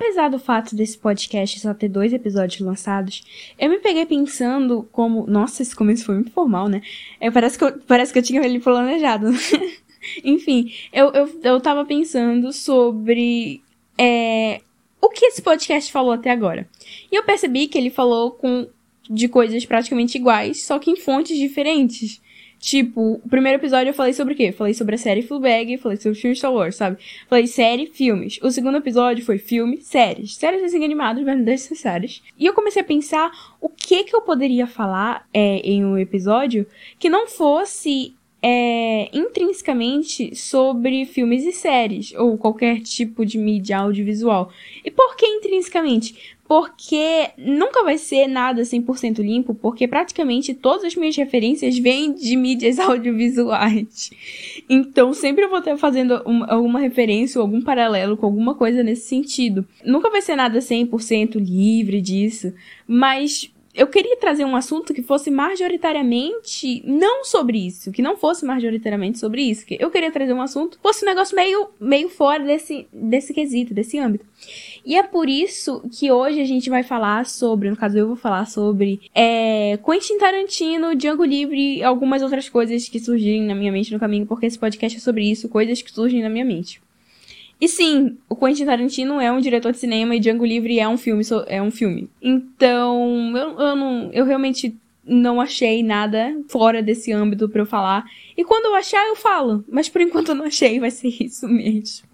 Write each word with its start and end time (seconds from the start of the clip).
apesar 0.00 0.30
do 0.30 0.38
fato 0.38 0.74
desse 0.74 0.96
podcast 0.96 1.60
só 1.60 1.74
ter 1.74 1.88
dois 1.88 2.14
episódios 2.14 2.60
lançados, 2.60 3.22
eu 3.58 3.68
me 3.68 3.78
peguei 3.78 4.06
pensando 4.06 4.88
como. 4.90 5.26
Nossa, 5.26 5.60
esse 5.60 5.76
começo 5.76 6.06
foi 6.06 6.14
muito 6.14 6.30
formal, 6.30 6.68
né? 6.68 6.80
É, 7.20 7.30
parece, 7.30 7.58
que 7.58 7.64
eu, 7.64 7.78
parece 7.86 8.10
que 8.10 8.18
eu 8.18 8.22
tinha 8.22 8.42
ele 8.42 8.58
planejado. 8.58 9.28
Enfim, 10.24 10.72
eu, 10.90 11.12
eu, 11.12 11.40
eu 11.42 11.60
tava 11.60 11.84
pensando 11.84 12.50
sobre. 12.50 13.62
É, 13.98 14.62
o 15.00 15.10
que 15.10 15.26
esse 15.26 15.42
podcast 15.42 15.92
falou 15.92 16.12
até 16.12 16.30
agora. 16.30 16.66
E 17.12 17.16
eu 17.16 17.22
percebi 17.22 17.68
que 17.68 17.76
ele 17.76 17.90
falou 17.90 18.30
com, 18.30 18.66
de 19.08 19.28
coisas 19.28 19.64
praticamente 19.66 20.16
iguais, 20.16 20.62
só 20.62 20.78
que 20.78 20.90
em 20.90 20.96
fontes 20.96 21.36
diferentes. 21.36 22.22
Tipo, 22.60 23.20
o 23.24 23.28
primeiro 23.28 23.58
episódio 23.58 23.88
eu 23.88 23.94
falei 23.94 24.12
sobre 24.12 24.34
o 24.34 24.36
quê? 24.36 24.52
Falei 24.52 24.74
sobre 24.74 24.94
a 24.94 24.98
série 24.98 25.22
Fleabag, 25.22 25.78
falei 25.78 25.96
sobre 25.96 26.18
o 26.18 26.20
filme 26.20 26.36
Star 26.36 26.52
Wars, 26.52 26.76
sabe? 26.76 26.98
Falei 27.26 27.46
série, 27.46 27.86
filmes. 27.86 28.38
O 28.42 28.50
segundo 28.50 28.76
episódio 28.76 29.24
foi 29.24 29.38
filme, 29.38 29.80
séries. 29.80 30.36
Séries 30.36 30.62
assim 30.62 30.84
animadas, 30.84 31.24
mas 31.24 31.38
desnecessárias. 31.38 32.22
E 32.38 32.44
eu 32.44 32.52
comecei 32.52 32.82
a 32.82 32.84
pensar 32.84 33.30
o 33.62 33.68
que 33.70 34.04
que 34.04 34.14
eu 34.14 34.20
poderia 34.20 34.66
falar 34.66 35.26
é, 35.32 35.56
em 35.60 35.82
um 35.86 35.96
episódio 35.96 36.66
que 36.98 37.08
não 37.08 37.26
fosse 37.26 38.14
é, 38.42 39.08
intrinsecamente 39.16 40.36
sobre 40.36 41.06
filmes 41.06 41.44
e 41.44 41.52
séries, 41.52 42.12
ou 42.14 42.36
qualquer 42.36 42.80
tipo 42.80 43.24
de 43.24 43.38
mídia 43.38 43.78
audiovisual. 43.78 44.52
E 44.84 44.90
por 44.90 45.16
que 45.16 45.26
intrinsecamente? 45.26 46.36
Porque 46.50 47.30
nunca 47.38 47.84
vai 47.84 47.96
ser 47.96 48.26
nada 48.26 48.62
100% 48.62 49.20
limpo, 49.20 49.54
porque 49.54 49.86
praticamente 49.86 50.52
todas 50.52 50.82
as 50.82 50.96
minhas 50.96 51.16
referências 51.16 51.78
vêm 51.78 52.12
de 52.12 52.34
mídias 52.34 52.76
audiovisuais. 52.82 54.10
Então 54.68 55.14
sempre 55.14 55.44
eu 55.44 55.48
vou 55.48 55.60
estar 55.60 55.76
fazendo 55.76 56.20
uma, 56.26 56.46
alguma 56.46 56.80
referência 56.80 57.38
ou 57.40 57.46
algum 57.46 57.62
paralelo 57.62 58.16
com 58.16 58.26
alguma 58.26 58.56
coisa 58.56 58.82
nesse 58.82 59.06
sentido. 59.06 59.64
Nunca 59.84 60.10
vai 60.10 60.20
ser 60.20 60.34
nada 60.34 60.58
100% 60.58 61.36
livre 61.36 62.00
disso, 62.00 62.52
mas 62.84 63.48
eu 63.72 63.86
queria 63.86 64.16
trazer 64.16 64.44
um 64.44 64.56
assunto 64.56 64.92
que 64.92 65.02
fosse 65.02 65.30
majoritariamente 65.30 66.82
não 66.84 67.24
sobre 67.24 67.58
isso, 67.58 67.92
que 67.92 68.02
não 68.02 68.16
fosse 68.16 68.44
majoritariamente 68.44 69.18
sobre 69.18 69.42
isso. 69.42 69.64
Que 69.64 69.78
eu 69.78 69.90
queria 69.90 70.10
trazer 70.10 70.32
um 70.32 70.42
assunto 70.42 70.76
que 70.76 70.82
fosse 70.82 71.04
um 71.04 71.08
negócio 71.08 71.36
meio, 71.36 71.68
meio 71.80 72.08
fora 72.08 72.42
desse, 72.44 72.88
desse 72.92 73.32
quesito, 73.32 73.72
desse 73.72 73.96
âmbito. 73.98 74.26
E 74.84 74.96
é 74.96 75.02
por 75.02 75.28
isso 75.28 75.82
que 75.92 76.10
hoje 76.10 76.40
a 76.40 76.44
gente 76.44 76.70
vai 76.70 76.82
falar 76.82 77.26
sobre, 77.26 77.70
no 77.70 77.76
caso 77.76 77.98
eu 77.98 78.06
vou 78.06 78.16
falar 78.16 78.46
sobre 78.46 79.00
é, 79.14 79.78
Quentin 79.84 80.18
Tarantino, 80.18 80.94
Django 80.94 81.24
Livre 81.24 81.78
e 81.78 81.82
algumas 81.82 82.22
outras 82.22 82.48
coisas 82.48 82.88
que 82.88 82.98
surgirem 82.98 83.42
na 83.42 83.54
minha 83.54 83.72
mente 83.72 83.92
no 83.92 84.00
caminho, 84.00 84.26
porque 84.26 84.46
esse 84.46 84.58
podcast 84.58 84.98
é 84.98 85.00
sobre 85.00 85.30
isso, 85.30 85.48
coisas 85.48 85.82
que 85.82 85.92
surgem 85.92 86.22
na 86.22 86.28
minha 86.28 86.44
mente. 86.44 86.80
E 87.60 87.68
sim, 87.68 88.16
o 88.26 88.34
Quentin 88.34 88.64
Tarantino 88.64 89.20
é 89.20 89.30
um 89.30 89.38
diretor 89.38 89.72
de 89.72 89.78
cinema 89.78 90.16
e 90.16 90.20
Django 90.20 90.46
Livre 90.46 90.80
é 90.80 90.88
um 90.88 90.96
filme, 90.96 91.22
é 91.46 91.60
um 91.60 91.70
filme. 91.70 92.08
Então, 92.22 93.36
eu, 93.36 93.60
eu 93.60 93.76
não, 93.76 94.10
eu 94.12 94.24
realmente 94.24 94.74
não 95.04 95.40
achei 95.40 95.82
nada 95.82 96.34
fora 96.48 96.82
desse 96.82 97.12
âmbito 97.12 97.48
para 97.50 97.60
eu 97.60 97.66
falar. 97.66 98.06
E 98.34 98.44
quando 98.44 98.66
eu 98.66 98.74
achar, 98.74 99.06
eu 99.06 99.16
falo. 99.16 99.62
Mas 99.68 99.90
por 99.90 100.00
enquanto 100.00 100.28
eu 100.28 100.34
não 100.34 100.46
achei, 100.46 100.80
vai 100.80 100.90
ser 100.90 101.08
isso 101.20 101.46
mesmo. 101.46 102.08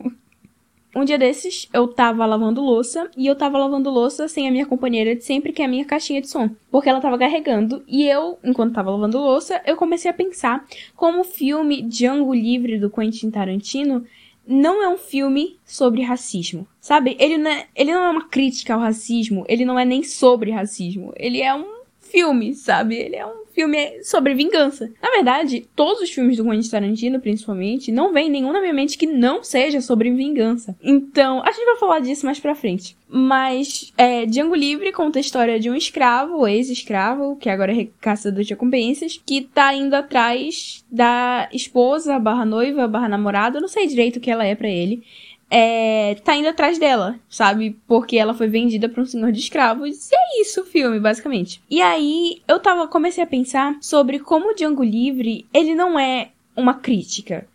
Um 0.97 1.05
dia 1.05 1.19
desses, 1.19 1.69
eu 1.75 1.89
tava 1.89 2.25
lavando 2.25 2.63
louça 2.63 3.11
e 3.19 3.27
eu 3.27 3.37
tava 3.37 3.59
lavando 3.59 3.91
louça 3.91 4.27
sem 4.29 4.49
a 4.49 4.51
minha 4.51 4.65
companheira 4.65 5.15
de 5.15 5.23
sempre, 5.23 5.53
que 5.53 5.61
é 5.61 5.67
a 5.67 5.69
minha 5.69 5.85
caixinha 5.85 6.23
de 6.23 6.27
som. 6.31 6.49
Porque 6.71 6.89
ela 6.89 7.03
tava 7.03 7.19
carregando 7.19 7.85
e 7.87 8.09
eu, 8.09 8.39
enquanto 8.43 8.73
tava 8.73 8.91
lavando 8.91 9.19
louça, 9.19 9.61
eu 9.67 9.77
comecei 9.77 10.11
a 10.11 10.15
pensar 10.15 10.65
como 10.97 11.21
o 11.21 11.25
filme 11.25 11.83
Django 11.83 12.33
Livre 12.33 12.79
do 12.79 12.89
Quentin 12.89 13.31
Tarantino 13.31 14.07
não 14.47 14.83
é 14.83 14.89
um 14.89 14.97
filme 14.97 15.59
sobre 15.67 16.01
racismo, 16.01 16.67
sabe? 16.81 17.15
Ele 17.21 17.37
não, 17.37 17.51
é, 17.51 17.67
ele 17.77 17.93
não 17.93 18.03
é 18.03 18.09
uma 18.09 18.29
crítica 18.29 18.73
ao 18.73 18.81
racismo, 18.81 19.45
ele 19.51 19.67
não 19.67 19.79
é 19.79 19.85
nem 19.85 20.03
sobre 20.03 20.51
racismo, 20.51 21.13
ele 21.17 21.43
é 21.43 21.55
um 21.55 21.76
filme, 22.11 22.55
sabe? 22.55 22.97
Ele 22.97 23.17
é 23.17 23.27
um 23.27 23.47
filme 23.53 24.03
sobre 24.03 24.35
vingança. 24.35 24.91
Na 25.03 25.11
verdade, 25.11 25.67
todos 25.75 26.03
os 26.03 26.11
filmes 26.11 26.37
do 26.37 26.45
Quentin 26.45 26.71
Tarantino, 26.71 27.21
principalmente, 27.21 27.91
não 27.91 28.13
vem 28.13 28.29
nenhum 28.29 28.53
na 28.53 28.61
minha 28.61 28.75
mente 28.75 28.99
que 28.99 29.07
não 29.07 29.43
seja 29.43 29.81
sobre 29.81 30.11
vingança. 30.11 30.77
Então, 30.83 31.43
a 31.43 31.51
gente 31.51 31.65
vai 31.65 31.77
falar 31.77 32.01
disso 32.01 32.27
mais 32.27 32.39
pra 32.39 32.55
frente. 32.55 32.97
Mas, 33.09 33.93
é, 33.97 34.27
Django 34.27 34.55
Livre 34.55 34.93
conta 34.93 35.19
a 35.19 35.21
história 35.21 35.59
de 35.59 35.71
um 35.71 35.75
escravo, 35.75 36.47
ex-escravo, 36.47 37.37
que 37.37 37.49
agora 37.49 37.73
é 37.73 37.89
caçador 38.01 38.43
de 38.43 38.51
recompensas, 38.51 39.21
que 39.25 39.41
tá 39.41 39.73
indo 39.75 39.95
atrás 39.95 40.85
da 40.91 41.49
esposa, 41.53 42.19
barra 42.19 42.45
noiva, 42.45 42.87
barra 42.87 43.09
namorada, 43.09 43.61
não 43.61 43.69
sei 43.69 43.87
direito 43.87 44.17
o 44.17 44.21
que 44.21 44.31
ela 44.31 44.45
é 44.45 44.55
para 44.55 44.69
ele 44.69 45.03
é, 45.51 46.17
tá 46.25 46.35
indo 46.35 46.49
atrás 46.49 46.79
dela, 46.79 47.19
sabe? 47.29 47.77
Porque 47.87 48.17
ela 48.17 48.35
foi 48.35 48.49
vendida 48.49 48.89
para 48.89 49.03
um 49.03 49.07
senhor 49.07 49.31
de 49.31 49.41
escravos. 49.41 50.11
E 50.11 50.17
é 50.17 50.43
isso 50.43 50.63
o 50.63 50.67
filme, 50.67 50.99
basicamente. 50.99 51.63
E 51.71 51.81
aí 51.81 52.43
eu 52.49 52.59
tava 52.59 52.89
comecei 52.89 53.23
a 53.23 53.27
pensar 53.27 53.77
sobre 53.81 54.19
como 54.19 54.51
o 54.51 54.55
Django 54.55 54.83
Livre, 54.83 55.47
ele 55.53 55.75
não 55.75 55.99
é 55.99 56.31
uma 56.57 56.75
crítica. 56.75 57.47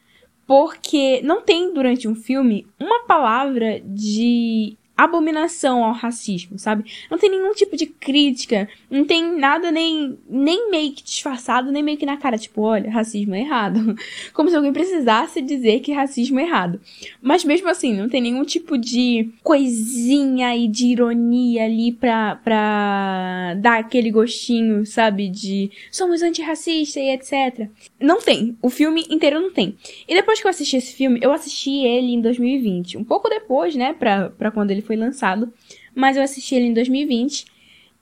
Porque 0.47 1.22
não 1.24 1.41
tem 1.41 1.74
durante 1.74 2.07
um 2.07 2.16
filme 2.16 2.68
uma 2.80 3.06
palavra 3.06 3.81
de 3.85 4.78
abominação 5.03 5.84
ao 5.84 5.94
racismo, 5.94 6.59
sabe? 6.59 6.85
Não 7.09 7.17
tem 7.17 7.29
nenhum 7.29 7.53
tipo 7.53 7.75
de 7.75 7.85
crítica, 7.85 8.69
não 8.89 9.06
tem 9.06 9.38
nada 9.38 9.72
nem, 9.72 10.17
nem 10.29 10.69
meio 10.69 10.94
que 10.94 11.03
disfarçado, 11.03 11.72
nem 11.72 11.81
meio 11.81 11.97
que 11.97 12.06
na 12.06 12.17
cara, 12.17 12.38
tipo, 12.38 12.62
olha, 12.62 12.91
racismo 12.91 13.34
é 13.35 13.41
errado. 13.41 13.95
Como 14.34 14.50
se 14.50 14.56
alguém 14.56 14.73
precisasse 14.73 15.41
dizer 15.41 15.79
que 15.79 15.91
racismo 15.91 16.39
é 16.39 16.44
errado. 16.44 16.79
Mas 17.22 17.44
mesmo 17.44 17.69
assim, 17.69 17.94
não 17.94 18.09
tem 18.09 18.22
nenhum 18.22 18.44
tipo 18.44 18.78
de 18.78 19.29
coisinha 19.44 20.56
e 20.56 20.67
de 20.67 20.88
ironia 20.88 21.66
ali 21.66 21.91
pra, 21.91 22.35
pra 22.35 23.56
dar 23.59 23.79
aquele 23.79 24.12
gostinho, 24.12 24.85
sabe? 24.85 25.29
De 25.29 25.72
somos 25.91 26.22
antirracistas 26.22 27.01
e 27.01 27.09
etc. 27.09 27.69
Não 28.00 28.22
tem. 28.22 28.57
O 28.62 28.69
filme 28.69 29.06
inteiro 29.09 29.39
não 29.39 29.51
tem. 29.51 29.75
E 30.07 30.13
depois 30.13 30.39
que 30.39 30.47
eu 30.47 30.50
assisti 30.50 30.78
esse 30.78 30.94
filme, 30.94 31.19
eu 31.22 31.31
assisti 31.31 31.72
ele 31.85 32.13
em 32.13 32.22
2020. 32.22 32.97
Um 32.97 33.03
pouco 33.03 33.29
depois, 33.29 33.75
né? 33.75 33.94
Pra, 33.94 34.29
pra 34.29 34.51
quando 34.51 34.72
ele 34.72 34.81
foi 34.81 34.91
foi 34.91 34.97
lançado, 34.97 35.53
mas 35.96 36.18
eu 36.18 36.24
assisti 36.24 36.56
ele 36.56 36.66
em 36.66 36.74
2020. 36.74 37.46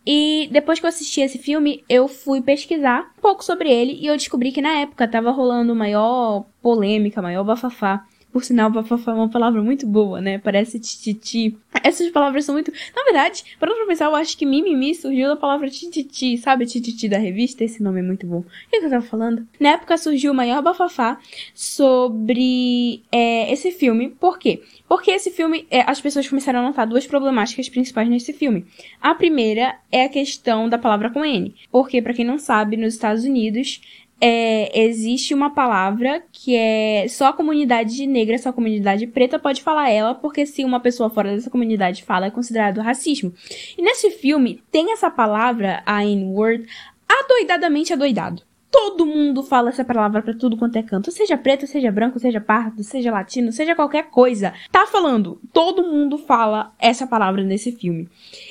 E 0.06 0.50
depois 0.52 0.80
que 0.80 0.86
eu 0.86 0.90
assisti 0.90 1.22
esse 1.22 1.38
filme, 1.38 1.84
eu 1.88 2.08
fui 2.08 2.42
pesquisar 2.42 3.14
um 3.18 3.22
pouco 3.22 3.44
sobre 3.44 3.70
ele 3.70 3.94
e 3.94 4.08
eu 4.08 4.18
descobri 4.18 4.52
que 4.52 4.62
na 4.62 4.80
época 4.80 5.08
tava 5.08 5.30
rolando 5.30 5.76
maior 5.76 6.46
polêmica, 6.62 7.22
maior 7.22 7.44
bafafá 7.44 8.06
por 8.32 8.44
sinal, 8.44 8.70
bafafá 8.70 9.12
é 9.12 9.16
uma 9.16 9.30
palavra 9.30 9.62
muito 9.62 9.88
boa, 9.88 10.22
né? 10.22 10.38
Parece 10.38 10.80
tititi. 10.80 11.58
Essas 11.84 12.10
palavras 12.12 12.46
são 12.46 12.54
muito. 12.54 12.72
Na 12.96 13.04
verdade, 13.04 13.44
para 13.60 13.74
pra 13.74 13.86
pensar, 13.88 14.06
eu 14.06 14.16
acho 14.16 14.38
que 14.38 14.46
mimimi 14.46 14.94
surgiu 14.94 15.30
da 15.30 15.36
palavra 15.36 15.70
tititi, 15.70 16.38
sabe? 16.38 16.66
Tititi 16.66 17.10
da 17.10 17.18
revista? 17.18 17.64
Esse 17.64 17.82
nome 17.82 18.00
é 18.00 18.04
muito 18.04 18.28
bom. 18.28 18.40
O 18.40 18.46
que, 18.70 18.78
eu 18.78 18.90
tava 18.90 19.06
falando? 19.06 19.48
Na 19.60 19.70
época 19.70 19.98
surgiu 19.98 20.32
o 20.32 20.36
maior 20.36 20.62
bafafá 20.62 21.20
sobre 21.56 23.02
é, 23.12 23.52
esse 23.52 23.72
filme. 23.72 24.10
Por 24.10 24.38
quê? 24.38 24.62
Porque 24.88 25.12
esse 25.12 25.32
filme, 25.32 25.66
é, 25.72 25.82
as 25.90 26.00
pessoas 26.00 26.28
começaram 26.28 26.60
a 26.60 26.64
notar 26.64 26.86
duas 26.86 27.08
problemáticas 27.08 27.68
principais 27.68 28.08
nesse 28.08 28.32
filme. 28.32 28.66
A 29.02 29.16
primeira 29.16 29.76
é 29.92 30.04
a 30.04 30.10
questão 30.10 30.70
da 30.70 30.78
palavra 30.78 31.10
com 31.10 31.26
N. 31.26 31.56
Porque, 31.72 32.02
para 32.02 32.14
quem 32.14 32.26
não 32.26 32.38
sabe, 32.38 32.78
nos 32.78 32.94
Estados 32.94 33.24
Unidos, 33.24 33.82
é, 34.22 34.82
existe 34.82 35.34
uma 35.34 35.50
palavra 35.50 36.24
que 36.32 36.56
é 36.56 37.08
só 37.08 37.28
a 37.28 37.34
comunidade 37.34 38.06
negra, 38.06 38.38
só 38.38 38.50
a 38.50 38.54
comunidade 38.54 39.08
preta 39.08 39.40
pode 39.40 39.62
falar 39.62 39.90
ela, 39.90 40.14
porque 40.14 40.46
se 40.46 40.66
uma 40.66 40.80
pessoa 40.80 41.10
fora 41.10 41.34
dessa 41.34 41.50
comunidade 41.50 42.04
fala, 42.04 42.28
é 42.28 42.32
considerado 42.32 42.82
racismo. 42.82 43.34
E 43.78 43.82
nesse 43.82 44.12
filme 44.12 44.62
tem 44.72 44.92
essa 44.92 45.10
palavra, 45.10 45.82
a 45.86 46.06
N-word, 46.06 46.68
adoidadamente 47.08 47.94
adoidado. 47.94 48.44
Todo 48.72 49.06
mundo 49.06 49.42
fala 49.42 49.70
essa 49.70 49.84
palavra 49.84 50.22
para 50.22 50.34
tudo 50.34 50.56
quanto 50.56 50.78
é 50.78 50.84
canto, 50.84 51.12
seja 51.12 51.36
preto, 51.36 51.66
seja 51.66 51.92
branco, 51.92 52.20
seja 52.20 52.40
pardo, 52.40 52.84
seja 52.84 53.12
latino, 53.12 53.52
seja 53.52 53.76
qualquer 53.76 54.10
coisa. 54.12 54.54
Tá 54.72 54.86
falando, 54.86 55.42
todo 55.52 55.84
mundo 55.84 56.20
fala 56.20 56.72
essa 56.78 57.08
palavra 57.08 57.44
nesse 57.44 57.72
filme. 57.72 58.08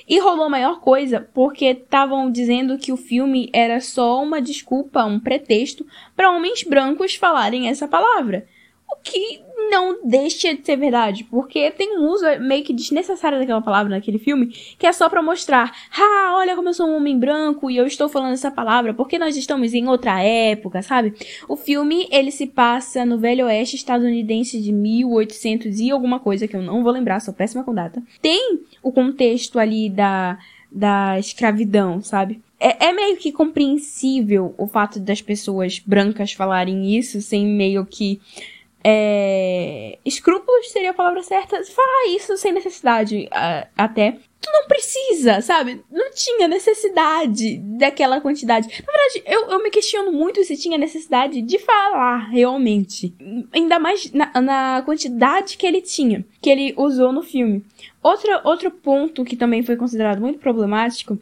E 0.09 0.19
rolou 0.19 0.47
a 0.47 0.51
maior 0.51 0.81
coisa 0.81 1.29
porque 1.33 1.67
estavam 1.67 2.31
dizendo 2.33 2.79
que 2.79 2.93
o 2.93 2.97
filme 2.97 3.49
era 3.53 3.81
só 3.81 4.21
uma 4.21 4.43
desculpa, 4.43 5.05
um 5.05 5.21
pretexto 5.21 5.87
para 6.17 6.33
homens 6.33 6.65
brancos 6.65 7.15
falarem 7.15 7.69
essa 7.69 7.87
palavra. 7.87 8.45
O 8.91 8.97
que 8.97 9.41
não 9.71 10.01
deixa 10.05 10.55
de 10.55 10.65
ser 10.65 10.77
verdade, 10.77 11.25
porque 11.25 11.71
tem 11.71 11.99
um 11.99 12.09
uso 12.09 12.25
meio 12.41 12.65
que 12.65 12.73
desnecessário 12.73 13.39
daquela 13.39 13.61
palavra 13.61 13.91
naquele 13.91 14.19
filme, 14.19 14.47
que 14.79 14.87
é 14.87 14.93
só 14.93 15.09
para 15.09 15.23
mostrar, 15.23 15.73
ah, 15.97 16.35
olha 16.37 16.55
como 16.57 16.69
eu 16.69 16.75
sou 16.75 16.87
um 16.87 16.97
homem 16.97 17.19
branco 17.19 17.71
e 17.71 17.77
eu 17.77 17.87
estou 17.87 18.09
falando 18.09 18.33
essa 18.33 18.51
palavra, 18.51 18.95
porque 18.95 19.19
nós 19.19 19.37
estamos 19.37 19.75
em 19.75 19.89
outra 19.89 20.23
época, 20.23 20.83
sabe? 20.83 21.15
O 21.49 21.57
filme, 21.57 22.09
ele 22.11 22.31
se 22.31 22.47
passa 22.47 23.05
no 23.05 23.19
Velho 23.19 23.47
Oeste 23.47 23.77
estadunidense 23.77 24.61
de 24.61 24.73
1800 24.73 25.81
e 25.81 25.91
alguma 25.91 26.21
coisa 26.21 26.47
que 26.47 26.57
eu 26.57 26.63
não 26.63 26.83
vou 26.83 26.93
lembrar, 26.93 27.21
sou 27.21 27.35
péssima 27.35 27.65
com 27.65 27.75
data. 27.75 28.03
Tem 28.23 28.61
o 28.83 28.93
contexto 28.93 29.59
ali 29.59 29.91
da 29.91 30.39
da 30.71 31.19
escravidão, 31.19 32.03
sabe? 32.03 32.41
É, 32.61 32.89
é, 32.89 32.93
meio 32.93 33.17
que 33.17 33.33
compreensível 33.33 34.55
o 34.59 34.67
fato 34.67 34.99
das 34.99 35.23
pessoas 35.23 35.79
brancas 35.79 36.33
falarem 36.33 36.97
isso 36.97 37.21
sem 37.23 37.47
meio 37.47 37.87
que 37.87 38.21
é, 38.91 39.99
escrúpulos 40.03 40.71
seria 40.71 40.93
a 40.93 40.95
palavra 40.95 41.23
certa. 41.23 41.63
Falar 41.63 42.09
isso 42.09 42.39
sem 42.39 42.53
necessidade, 42.53 43.29
até. 43.77 44.13
Tu 44.41 44.51
não 44.51 44.67
precisa, 44.67 45.43
sabe? 45.43 45.83
Não 45.91 46.11
tinha 46.13 46.49
necessidade 46.49 47.59
daquela 47.59 48.19
quantidade. 48.19 48.67
Na 48.67 48.93
verdade, 48.93 49.23
eu, 49.27 49.51
eu 49.51 49.63
me 49.63 49.69
questiono 49.69 50.11
muito 50.11 50.43
se 50.43 50.57
tinha 50.57 50.79
necessidade 50.79 51.43
de 51.43 51.59
falar 51.59 52.31
realmente. 52.31 53.13
Ainda 53.53 53.79
mais 53.79 54.11
na, 54.11 54.41
na 54.41 54.83
quantidade 54.87 55.59
que 55.59 55.67
ele 55.67 55.83
tinha, 55.83 56.25
que 56.41 56.49
ele 56.49 56.73
usou 56.79 57.13
no 57.13 57.23
filme. 57.23 57.63
Outro, 58.03 58.31
outro 58.45 58.71
ponto 58.71 59.23
que 59.23 59.37
também 59.37 59.63
foi 59.63 59.77
considerado 59.77 60.21
muito 60.21 60.39
problemático 60.39 61.19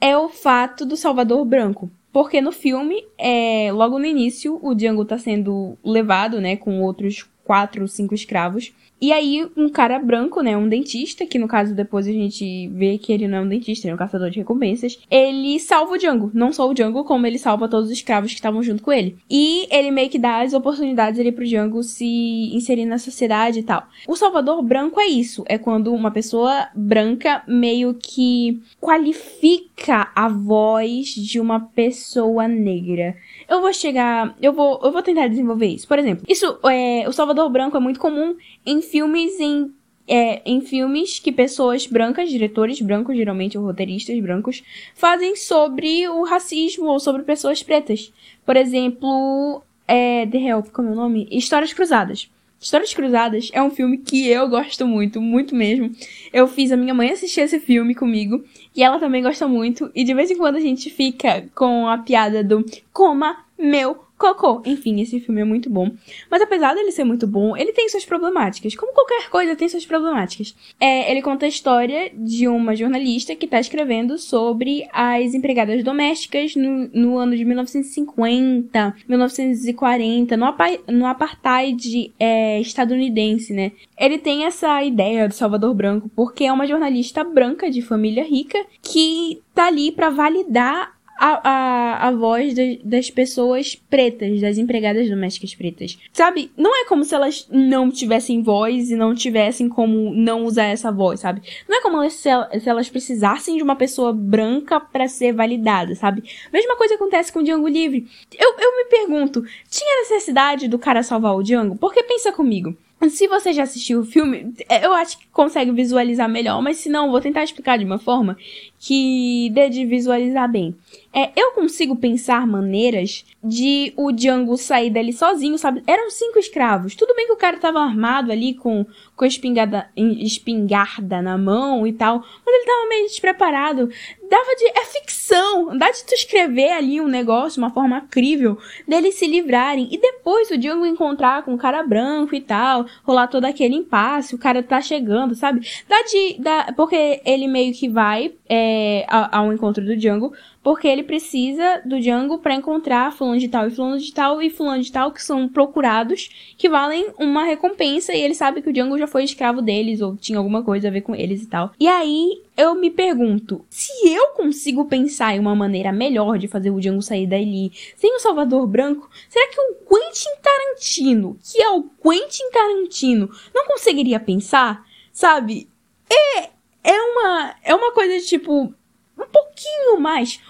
é 0.00 0.16
o 0.16 0.28
fato 0.28 0.84
do 0.84 0.96
Salvador 0.96 1.44
Branco. 1.44 1.88
Porque 2.14 2.40
no 2.40 2.52
filme, 2.52 3.04
é, 3.18 3.72
logo 3.72 3.98
no 3.98 4.06
início, 4.06 4.60
o 4.62 4.72
Django 4.72 5.04
tá 5.04 5.18
sendo 5.18 5.76
levado, 5.84 6.40
né, 6.40 6.54
com 6.54 6.80
outros 6.80 7.28
quatro 7.42 7.88
cinco 7.88 8.14
escravos 8.14 8.72
e 9.04 9.12
aí, 9.12 9.46
um 9.54 9.68
cara 9.68 9.98
branco, 9.98 10.40
né, 10.40 10.56
um 10.56 10.66
dentista, 10.66 11.26
que 11.26 11.38
no 11.38 11.46
caso 11.46 11.74
depois 11.74 12.06
a 12.06 12.10
gente 12.10 12.68
vê 12.68 12.96
que 12.96 13.12
ele 13.12 13.28
não 13.28 13.36
é 13.36 13.40
um 13.42 13.48
dentista, 13.48 13.86
ele 13.86 13.92
é 13.92 13.94
um 13.94 13.98
caçador 13.98 14.30
de 14.30 14.38
recompensas, 14.38 14.98
ele 15.10 15.60
salva 15.60 15.92
o 15.92 15.98
Django. 15.98 16.30
Não 16.32 16.54
só 16.54 16.66
o 16.66 16.72
Django, 16.72 17.04
como 17.04 17.26
ele 17.26 17.38
salva 17.38 17.68
todos 17.68 17.90
os 17.90 17.92
escravos 17.92 18.30
que 18.30 18.38
estavam 18.38 18.62
junto 18.62 18.82
com 18.82 18.90
ele. 18.90 19.18
E 19.28 19.68
ele 19.70 19.90
meio 19.90 20.08
que 20.08 20.18
dá 20.18 20.40
as 20.40 20.54
oportunidades 20.54 21.20
ali 21.20 21.30
pro 21.30 21.44
Django 21.44 21.82
se 21.82 22.50
inserir 22.54 22.86
na 22.86 22.96
sociedade 22.96 23.58
e 23.58 23.62
tal. 23.62 23.86
O 24.08 24.16
Salvador 24.16 24.62
Branco 24.62 24.98
é 24.98 25.06
isso, 25.06 25.44
é 25.48 25.58
quando 25.58 25.92
uma 25.92 26.10
pessoa 26.10 26.68
branca 26.74 27.42
meio 27.46 27.92
que 27.92 28.62
qualifica 28.80 30.12
a 30.16 30.28
voz 30.28 31.08
de 31.08 31.38
uma 31.38 31.60
pessoa 31.60 32.48
negra. 32.48 33.14
Eu 33.46 33.60
vou 33.60 33.72
chegar, 33.74 34.34
eu 34.40 34.54
vou, 34.54 34.80
eu 34.82 34.90
vou 34.90 35.02
tentar 35.02 35.28
desenvolver 35.28 35.66
isso. 35.66 35.86
Por 35.86 35.98
exemplo, 35.98 36.24
isso 36.26 36.58
é, 36.64 37.06
o 37.06 37.12
Salvador 37.12 37.50
Branco 37.50 37.76
é 37.76 37.80
muito 37.80 38.00
comum 38.00 38.34
em 38.64 38.80
filmes 38.94 39.40
em 39.40 39.72
é, 40.06 40.40
em 40.44 40.60
filmes 40.60 41.18
que 41.18 41.32
pessoas 41.32 41.84
brancas, 41.84 42.30
diretores 42.30 42.80
brancos, 42.80 43.16
geralmente 43.16 43.58
ou 43.58 43.64
roteiristas 43.64 44.20
brancos, 44.20 44.62
fazem 44.94 45.34
sobre 45.34 46.06
o 46.08 46.22
racismo 46.22 46.84
ou 46.86 47.00
sobre 47.00 47.22
pessoas 47.22 47.60
pretas. 47.60 48.12
Por 48.46 48.56
exemplo, 48.56 49.64
é, 49.88 50.26
The 50.26 50.38
Help, 50.38 50.68
como 50.68 50.90
é 50.90 50.92
o 50.92 50.94
nome? 50.94 51.26
Histórias 51.28 51.72
Cruzadas. 51.72 52.30
Histórias 52.60 52.94
Cruzadas 52.94 53.50
é 53.52 53.60
um 53.60 53.70
filme 53.70 53.98
que 53.98 54.28
eu 54.28 54.48
gosto 54.48 54.86
muito, 54.86 55.20
muito 55.20 55.56
mesmo. 55.56 55.90
Eu 56.32 56.46
fiz 56.46 56.70
a 56.70 56.76
minha 56.76 56.94
mãe 56.94 57.10
assistir 57.10 57.40
esse 57.40 57.58
filme 57.58 57.96
comigo 57.96 58.44
e 58.76 58.82
ela 58.84 59.00
também 59.00 59.24
gosta 59.24 59.48
muito. 59.48 59.90
E 59.92 60.04
de 60.04 60.14
vez 60.14 60.30
em 60.30 60.36
quando 60.36 60.56
a 60.56 60.60
gente 60.60 60.88
fica 60.88 61.46
com 61.52 61.88
a 61.88 61.98
piada 61.98 62.44
do 62.44 62.64
coma 62.92 63.38
meu 63.58 64.04
Cocô. 64.24 64.62
Enfim, 64.64 65.02
esse 65.02 65.20
filme 65.20 65.42
é 65.42 65.44
muito 65.44 65.68
bom. 65.68 65.90
Mas 66.30 66.40
apesar 66.40 66.74
dele 66.74 66.90
ser 66.90 67.04
muito 67.04 67.26
bom, 67.26 67.54
ele 67.54 67.72
tem 67.72 67.90
suas 67.90 68.06
problemáticas. 68.06 68.74
Como 68.74 68.94
qualquer 68.94 69.28
coisa 69.28 69.54
tem 69.54 69.68
suas 69.68 69.84
problemáticas. 69.84 70.56
É, 70.80 71.10
ele 71.10 71.20
conta 71.20 71.44
a 71.44 71.48
história 71.48 72.10
de 72.14 72.48
uma 72.48 72.74
jornalista 72.74 73.36
que 73.36 73.44
está 73.44 73.60
escrevendo 73.60 74.16
sobre 74.16 74.88
as 74.94 75.34
empregadas 75.34 75.84
domésticas 75.84 76.56
no, 76.56 76.88
no 76.88 77.18
ano 77.18 77.36
de 77.36 77.44
1950, 77.44 78.96
1940, 79.06 80.36
no, 80.38 80.46
no 80.88 81.06
apartheid 81.06 82.14
é, 82.18 82.58
estadunidense, 82.62 83.52
né? 83.52 83.72
Ele 83.98 84.16
tem 84.16 84.46
essa 84.46 84.82
ideia 84.82 85.28
do 85.28 85.34
Salvador 85.34 85.74
Branco 85.74 86.10
porque 86.16 86.44
é 86.44 86.52
uma 86.52 86.66
jornalista 86.66 87.22
branca 87.22 87.70
de 87.70 87.82
família 87.82 88.24
rica 88.24 88.58
que 88.80 89.42
tá 89.54 89.66
ali 89.66 89.92
para 89.92 90.08
validar 90.08 90.93
a, 91.18 91.48
a, 91.48 92.08
a 92.08 92.10
voz 92.12 92.54
de, 92.54 92.80
das 92.84 93.10
pessoas 93.10 93.74
pretas, 93.74 94.40
das 94.40 94.58
empregadas 94.58 95.08
domésticas 95.08 95.54
pretas. 95.54 95.98
Sabe? 96.12 96.50
Não 96.56 96.74
é 96.74 96.86
como 96.86 97.04
se 97.04 97.14
elas 97.14 97.46
não 97.50 97.90
tivessem 97.90 98.42
voz 98.42 98.90
e 98.90 98.96
não 98.96 99.14
tivessem 99.14 99.68
como 99.68 100.14
não 100.14 100.44
usar 100.44 100.64
essa 100.64 100.90
voz, 100.90 101.20
sabe? 101.20 101.42
Não 101.68 101.78
é 101.78 101.82
como 101.82 102.08
se, 102.10 102.28
se 102.60 102.68
elas 102.68 102.88
precisassem 102.88 103.56
de 103.56 103.62
uma 103.62 103.76
pessoa 103.76 104.12
branca 104.12 104.80
para 104.80 105.08
ser 105.08 105.32
validada, 105.32 105.94
sabe? 105.94 106.24
Mesma 106.52 106.76
coisa 106.76 106.94
acontece 106.94 107.32
com 107.32 107.40
o 107.40 107.42
Django 107.44 107.68
Livre. 107.68 108.06
Eu, 108.36 108.54
eu 108.58 108.76
me 108.76 108.84
pergunto, 108.86 109.44
tinha 109.70 110.00
necessidade 110.00 110.68
do 110.68 110.78
cara 110.78 111.02
salvar 111.02 111.34
o 111.34 111.42
Django? 111.42 111.76
Porque 111.76 112.02
pensa 112.02 112.32
comigo. 112.32 112.76
Se 113.10 113.28
você 113.28 113.52
já 113.52 113.64
assistiu 113.64 114.00
o 114.00 114.04
filme, 114.04 114.54
eu 114.82 114.92
acho 114.94 115.18
que 115.18 115.26
consegue 115.28 115.70
visualizar 115.72 116.28
melhor, 116.28 116.62
mas 116.62 116.78
se 116.78 116.88
não, 116.88 117.10
vou 117.10 117.20
tentar 117.20 117.44
explicar 117.44 117.78
de 117.78 117.84
uma 117.84 117.98
forma 117.98 118.36
que 118.78 119.50
dê 119.52 119.68
de 119.68 119.84
visualizar 119.84 120.50
bem. 120.50 120.74
É, 121.14 121.30
eu 121.36 121.52
consigo 121.52 121.94
pensar 121.94 122.44
maneiras 122.44 123.24
de 123.40 123.92
o 123.96 124.10
Django 124.10 124.56
sair 124.56 124.90
dali 124.90 125.12
sozinho, 125.12 125.56
sabe? 125.56 125.80
Eram 125.86 126.10
cinco 126.10 126.40
escravos. 126.40 126.96
Tudo 126.96 127.14
bem 127.14 127.26
que 127.26 127.32
o 127.32 127.36
cara 127.36 127.56
tava 127.58 127.78
armado 127.78 128.32
ali 128.32 128.54
com, 128.54 128.84
com 129.14 129.24
espingarda, 129.24 129.88
espingarda 129.96 131.22
na 131.22 131.38
mão 131.38 131.86
e 131.86 131.92
tal, 131.92 132.18
mas 132.44 132.54
ele 132.54 132.66
tava 132.66 132.88
meio 132.88 133.06
despreparado. 133.06 133.88
Dava 134.28 134.56
de. 134.56 134.66
É 134.76 134.84
ficção! 134.86 135.78
Dá 135.78 135.88
de 135.90 136.04
tu 136.04 136.14
escrever 136.14 136.72
ali 136.72 137.00
um 137.00 137.06
negócio, 137.06 137.62
uma 137.62 137.70
forma 137.70 138.00
crível, 138.10 138.58
deles 138.88 139.14
se 139.14 139.28
livrarem. 139.28 139.88
E 139.92 139.98
depois 139.98 140.50
o 140.50 140.58
Django 140.58 140.84
encontrar 140.84 141.44
com 141.44 141.54
o 141.54 141.58
cara 141.58 141.84
branco 141.84 142.34
e 142.34 142.40
tal, 142.40 142.86
rolar 143.04 143.28
todo 143.28 143.44
aquele 143.44 143.76
impasse, 143.76 144.34
o 144.34 144.38
cara 144.38 144.64
tá 144.64 144.80
chegando, 144.80 145.36
sabe? 145.36 145.64
Dá 145.88 146.02
de. 146.02 146.36
Dá, 146.40 146.72
porque 146.76 147.20
ele 147.24 147.46
meio 147.46 147.72
que 147.72 147.88
vai 147.88 148.32
é, 148.48 149.06
ao 149.08 149.52
encontro 149.52 149.84
do 149.84 149.96
Django 149.96 150.32
porque 150.64 150.88
ele 150.88 151.02
precisa 151.02 151.82
do 151.84 152.00
Django 152.00 152.38
para 152.38 152.54
encontrar 152.54 153.12
fulano 153.12 153.38
de 153.38 153.48
tal 153.48 153.68
e 153.68 153.70
fulano 153.70 153.98
de 154.00 154.12
tal 154.14 154.42
e 154.42 154.48
fulano 154.48 154.82
de 154.82 154.90
tal 154.90 155.12
que 155.12 155.22
são 155.22 155.46
procurados, 155.46 156.54
que 156.56 156.70
valem 156.70 157.12
uma 157.18 157.44
recompensa 157.44 158.14
e 158.14 158.22
ele 158.22 158.34
sabe 158.34 158.62
que 158.62 158.70
o 158.70 158.72
Django 158.72 158.98
já 158.98 159.06
foi 159.06 159.24
escravo 159.24 159.60
deles 159.60 160.00
ou 160.00 160.16
tinha 160.16 160.38
alguma 160.38 160.62
coisa 160.64 160.88
a 160.88 160.90
ver 160.90 161.02
com 161.02 161.14
eles 161.14 161.42
e 161.42 161.46
tal. 161.46 161.70
E 161.78 161.86
aí 161.86 162.42
eu 162.56 162.74
me 162.74 162.90
pergunto, 162.90 163.62
se 163.68 163.92
eu 164.08 164.28
consigo 164.28 164.86
pensar 164.86 165.36
em 165.36 165.38
uma 165.38 165.54
maneira 165.54 165.92
melhor 165.92 166.38
de 166.38 166.48
fazer 166.48 166.70
o 166.70 166.80
Django 166.80 167.02
sair 167.02 167.26
dali 167.26 167.70
sem 167.94 168.16
o 168.16 168.20
Salvador 168.20 168.66
Branco, 168.66 169.10
será 169.28 169.46
que 169.48 169.60
o 169.60 169.74
Quentin 169.86 170.30
Tarantino, 170.42 171.36
que 171.44 171.62
é 171.62 171.68
o 171.68 171.82
Quentin 171.82 172.50
Tarantino, 172.50 173.30
não 173.54 173.66
conseguiria 173.66 174.18
pensar? 174.18 174.82
Sabe? 175.12 175.68
É 176.10 176.48
é 176.82 177.02
uma 177.02 177.54
é 177.62 177.74
uma 177.74 177.92
coisa 177.92 178.18
de, 178.18 178.26
tipo 178.26 178.72
um 179.16 179.26
pouquinho 179.26 180.00
mais 180.00 180.40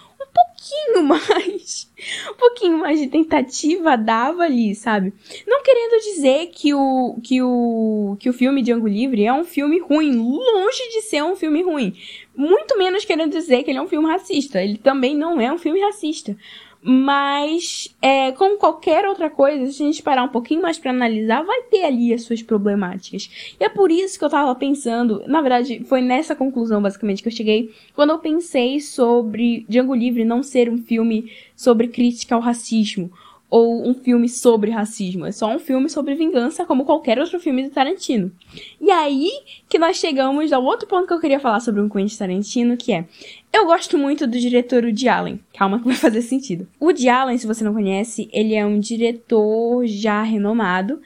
pouquinho 0.65 1.03
mais, 1.05 1.91
um 2.31 2.35
pouquinho 2.35 2.79
mais 2.79 2.99
de 2.99 3.07
tentativa 3.09 3.97
dava 3.97 4.45
ali, 4.45 4.75
sabe? 4.75 5.13
Não 5.47 5.63
querendo 5.63 6.03
dizer 6.03 6.47
que 6.53 6.73
o 6.75 7.17
que 7.23 7.43
o 7.43 8.17
que 8.19 8.31
o 8.31 8.33
filme 8.33 8.63
Django 8.63 8.89
Livre 8.89 9.25
é 9.25 9.33
um 9.33 9.45
filme 9.45 9.79
ruim, 9.79 10.17
longe 10.17 10.89
de 10.91 11.03
ser 11.03 11.23
um 11.23 11.37
filme 11.37 11.63
ruim. 11.63 11.95
Muito 12.35 12.77
menos 12.79 13.05
querendo 13.05 13.31
dizer 13.31 13.63
que 13.63 13.71
ele 13.71 13.79
é 13.79 13.83
um 13.83 13.89
filme 13.89 14.09
racista. 14.09 14.61
Ele 14.61 14.77
também 14.77 15.15
não 15.15 15.41
é 15.41 15.53
um 15.53 15.59
filme 15.59 15.81
racista. 15.81 16.37
Mas, 16.87 17.89
é, 18.03 18.31
como 18.33 18.59
qualquer 18.59 19.07
outra 19.07 19.31
coisa, 19.31 19.73
se 19.73 19.83
a 19.83 19.87
gente 19.87 20.03
parar 20.03 20.23
um 20.23 20.29
pouquinho 20.29 20.61
mais 20.61 20.79
para 20.79 20.91
analisar, 20.91 21.43
vai 21.43 21.63
ter 21.63 21.83
ali 21.83 22.13
as 22.13 22.25
suas 22.25 22.43
problemáticas. 22.43 23.31
E 23.59 23.65
é 23.65 23.71
por 23.71 23.91
isso 23.91 24.19
que 24.19 24.25
eu 24.25 24.29
tava 24.29 24.55
pensando, 24.55 25.23
na 25.27 25.41
verdade, 25.41 25.83
foi 25.87 26.03
nessa 26.03 26.37
conclusão 26.37 26.83
basicamente 26.83 27.23
que 27.23 27.29
eu 27.29 27.33
cheguei, 27.33 27.73
quando 27.95 28.11
eu 28.11 28.19
pensei 28.19 28.81
sobre 28.81 29.65
Django 29.67 29.95
Livre 29.95 30.27
não 30.27 30.43
ser 30.43 30.69
um 30.69 30.77
filme 30.77 31.33
sobre 31.57 31.89
crítica 31.89 32.35
ao 32.35 32.43
racismo, 32.43 33.11
ou 33.55 33.89
um 33.89 33.95
filme 33.95 34.29
sobre 34.29 34.73
racismo. 34.73 35.25
É 35.25 35.31
só 35.31 35.47
um 35.47 35.61
filme 35.61 35.89
sobre 35.89 36.17
vingança, 36.17 36.67
como 36.67 36.85
qualquer 36.85 37.21
outro 37.21 37.39
filme 37.39 37.63
do 37.63 37.71
Tarantino. 37.71 38.33
E 38.81 38.91
aí 38.91 39.31
que 39.69 39.79
nós 39.79 39.97
chegamos 39.97 40.53
ao 40.53 40.65
outro 40.65 40.89
ponto 40.89 41.07
que 41.07 41.13
eu 41.13 41.21
queria 41.21 41.39
falar 41.39 41.61
sobre 41.61 41.81
um 41.81 41.89
Quentin 41.89 42.19
Tarantino, 42.19 42.77
que 42.77 42.93
é 42.93 43.05
eu 43.53 43.65
gosto 43.65 43.97
muito 43.97 44.27
do 44.27 44.41
diretor 44.41 44.83
Woody 44.83 45.09
Allen. 45.09 45.39
Calma 45.57 45.79
que 45.79 45.85
vai 45.85 45.95
fazer 45.95 46.23
sentido. 46.23 46.67
O 46.81 46.87
Woody 46.87 47.09
Allen, 47.09 47.39
se 47.39 47.47
você 47.47 47.63
não 47.63 47.73
conhece, 47.73 48.29
ele 48.33 48.57
é 48.57 48.67
um 48.67 48.81
diretor 48.81 49.87
já 49.87 50.21
renomado. 50.25 51.01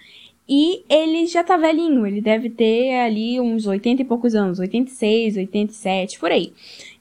E 0.48 0.82
ele 0.88 1.26
já 1.26 1.44
tá 1.44 1.58
velhinho, 1.58 2.06
ele 2.06 2.22
deve 2.22 2.48
ter 2.48 2.94
ali 2.94 3.38
uns 3.38 3.66
80 3.66 4.00
e 4.00 4.04
poucos 4.06 4.34
anos, 4.34 4.58
86, 4.58 5.36
87, 5.36 6.18
por 6.18 6.32
aí. 6.32 6.54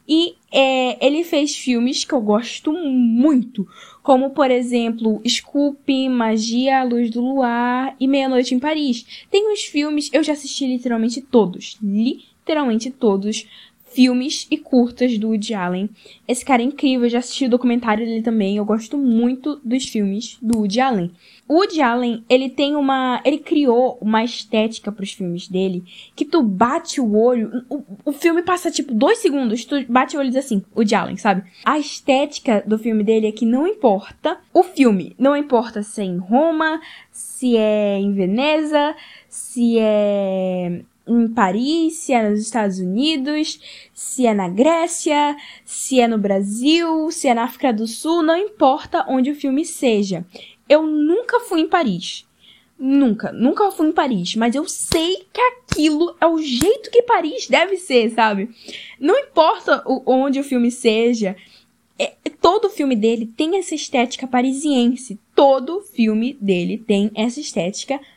E 0.08 0.36
é, 0.52 1.06
ele 1.06 1.24
fez 1.24 1.56
filmes 1.56 2.06
que 2.06 2.14
eu 2.14 2.22
gosto 2.22 2.72
muito, 2.72 3.68
como 4.08 4.30
por 4.30 4.50
exemplo 4.50 5.22
Scoop, 5.28 6.08
Magia, 6.08 6.82
Luz 6.82 7.10
do 7.10 7.20
Luar 7.20 7.94
e 8.00 8.08
Meia 8.08 8.30
Noite 8.30 8.56
em 8.56 8.60
Paris. 8.60 9.06
Tem 9.30 9.52
uns 9.52 9.66
filmes, 9.66 10.10
eu 10.14 10.24
já 10.24 10.32
assisti 10.32 10.66
literalmente 10.66 11.20
todos, 11.20 11.78
literalmente 11.84 12.90
todos 12.90 13.46
filmes 13.90 14.48
e 14.52 14.58
curtas 14.58 15.18
do 15.18 15.30
Woody 15.30 15.54
Allen. 15.54 15.90
Esse 16.28 16.46
cara 16.46 16.62
é 16.62 16.66
incrível, 16.66 17.06
eu 17.06 17.10
já 17.10 17.20
assisti 17.20 17.46
o 17.46 17.50
documentário 17.50 18.06
dele 18.06 18.22
também, 18.22 18.58
eu 18.58 18.66
gosto 18.66 18.98
muito 18.98 19.60
dos 19.64 19.86
filmes 19.86 20.38
do 20.42 20.60
Woody 20.60 20.80
Allen. 20.80 21.12
O 21.48 21.56
Woody 21.56 21.82
Allen, 21.82 22.24
ele 22.30 22.50
tem 22.50 22.76
uma. 22.76 23.22
Ele 23.24 23.38
criou 23.38 23.98
uma 24.02 24.24
estética 24.24 24.92
pros 24.92 25.14
filmes 25.14 25.48
dele 25.48 25.84
que 26.16 26.26
tu 26.26 26.44
bate 26.44 27.00
o 27.00 27.16
olho. 27.16 27.64
O, 27.70 27.82
o 28.06 28.12
filme 28.12 28.44
passa 28.44 28.70
tipo 28.70 28.94
dois 28.94 29.20
segundos, 29.20 29.64
tu 29.64 29.76
bate 29.88 30.16
o 30.16 30.20
olho 30.20 30.28
e 30.28 30.32
diz 30.32 30.46
assim, 30.46 30.64
Woody 30.76 30.94
Allen, 30.94 31.18
sabe? 31.18 31.44
A 31.66 31.80
estética 31.80 32.64
do 32.68 32.78
filme 32.78 33.04
dele 33.04 33.28
é 33.28 33.32
que 33.32 33.46
não 33.46 33.66
importa 33.66 34.38
o 34.54 34.62
filme. 34.62 35.16
Não 35.18 35.36
importa 35.38 35.82
se 35.82 36.02
é 36.02 36.06
em 36.06 36.18
Roma, 36.18 36.82
se 37.12 37.56
é 37.56 37.98
em 37.98 38.14
Veneza, 38.14 38.94
se 39.30 39.80
é 39.80 40.82
em 41.08 41.28
Paris, 41.28 41.96
se 41.96 42.14
é 42.14 42.30
nos 42.30 42.42
Estados 42.42 42.80
Unidos, 42.80 43.60
se 43.94 44.26
é 44.26 44.34
na 44.34 44.50
Grécia, 44.50 45.36
se 45.64 46.00
é 46.00 46.08
no 46.08 46.18
Brasil, 46.18 47.10
se 47.12 47.28
é 47.28 47.34
na 47.34 47.44
África 47.44 47.72
do 47.72 47.88
Sul, 47.88 48.24
não 48.24 48.36
importa 48.36 49.06
onde 49.08 49.32
o 49.32 49.36
filme 49.36 49.66
seja. 49.66 50.26
Eu 50.68 50.84
nunca 50.84 51.40
fui 51.42 51.62
em 51.62 51.68
Paris. 51.68 52.26
Nunca, 52.80 53.32
nunca 53.32 53.72
fui 53.72 53.88
em 53.88 53.92
Paris, 53.92 54.36
mas 54.36 54.54
eu 54.54 54.68
sei 54.68 55.26
que 55.34 55.42
aquilo 55.42 56.16
é 56.22 56.28
o 56.28 56.38
jeito 56.38 56.92
que 56.92 57.02
Paris 57.02 57.48
deve 57.48 57.78
ser, 57.78 58.12
sabe? 58.12 58.52
Não 59.00 59.18
importa 59.18 59.82
o, 59.84 60.04
onde 60.06 60.40
o 60.40 60.44
filme 60.44 60.70
seja, 60.70 61.36
é, 61.98 62.14
todo 62.40 62.70
filme 62.70 62.96
dele 62.96 63.26
tem 63.26 63.58
essa 63.58 63.74
estética 63.74 64.28
parisiense. 64.28 65.20
Todo 65.36 65.82
filme 65.82 66.38
dele 66.40 66.78
tem 66.78 67.10
essa 67.16 67.40
estética 67.40 67.96
parisiense. 67.96 68.17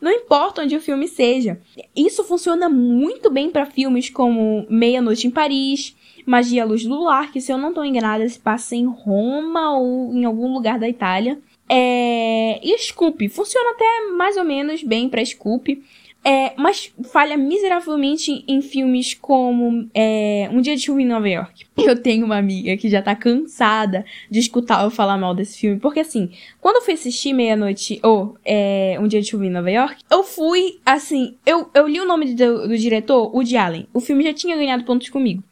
Não 0.00 0.10
importa 0.10 0.62
onde 0.62 0.76
o 0.76 0.80
filme 0.80 1.08
seja. 1.08 1.60
Isso 1.94 2.22
funciona 2.24 2.68
muito 2.68 3.30
bem 3.30 3.50
para 3.50 3.66
filmes 3.66 4.10
como 4.10 4.66
Meia 4.68 5.00
Noite 5.00 5.26
em 5.26 5.30
Paris, 5.30 5.96
Magia 6.26 6.64
Luz 6.64 6.84
do 6.84 6.94
Luar, 6.94 7.32
que 7.32 7.40
se 7.40 7.52
eu 7.52 7.58
não 7.58 7.70
estou 7.70 7.84
enganada 7.84 8.28
se 8.28 8.38
passa 8.38 8.76
em 8.76 8.86
Roma 8.86 9.78
ou 9.78 10.12
em 10.14 10.24
algum 10.24 10.52
lugar 10.52 10.78
da 10.78 10.88
Itália. 10.88 11.38
É... 11.68 12.60
E 12.62 12.78
Scoop, 12.78 13.28
funciona 13.28 13.70
até 13.70 14.12
mais 14.12 14.36
ou 14.36 14.44
menos 14.44 14.82
bem 14.82 15.08
para 15.08 15.24
Scoop. 15.24 15.82
É, 16.28 16.54
mas 16.56 16.92
falha 17.04 17.36
miseravelmente 17.36 18.44
em 18.48 18.60
filmes 18.60 19.14
como 19.14 19.88
é, 19.94 20.50
Um 20.52 20.60
Dia 20.60 20.74
de 20.74 20.82
Chuva 20.82 21.00
em 21.00 21.06
Nova 21.06 21.28
York. 21.28 21.64
Eu 21.78 22.02
tenho 22.02 22.26
uma 22.26 22.36
amiga 22.36 22.76
que 22.76 22.88
já 22.88 23.00
tá 23.00 23.14
cansada 23.14 24.04
de 24.28 24.40
escutar 24.40 24.82
eu 24.82 24.90
falar 24.90 25.16
mal 25.16 25.36
desse 25.36 25.56
filme. 25.56 25.78
Porque 25.78 26.00
assim, 26.00 26.30
quando 26.60 26.76
eu 26.76 26.82
fui 26.82 26.94
assistir 26.94 27.32
Meia-Noite, 27.32 28.00
ou 28.02 28.36
é, 28.44 28.98
Um 29.00 29.06
Dia 29.06 29.20
de 29.20 29.28
Chuva 29.28 29.46
em 29.46 29.50
Nova 29.50 29.70
York, 29.70 30.02
eu 30.10 30.24
fui, 30.24 30.80
assim, 30.84 31.36
eu, 31.46 31.70
eu 31.72 31.86
li 31.86 32.00
o 32.00 32.04
nome 32.04 32.34
do, 32.34 32.66
do 32.66 32.76
diretor, 32.76 33.32
Woody 33.32 33.56
Allen. 33.56 33.86
O 33.94 34.00
filme 34.00 34.24
já 34.24 34.32
tinha 34.32 34.56
ganhado 34.56 34.82
pontos 34.82 35.08
comigo. 35.08 35.44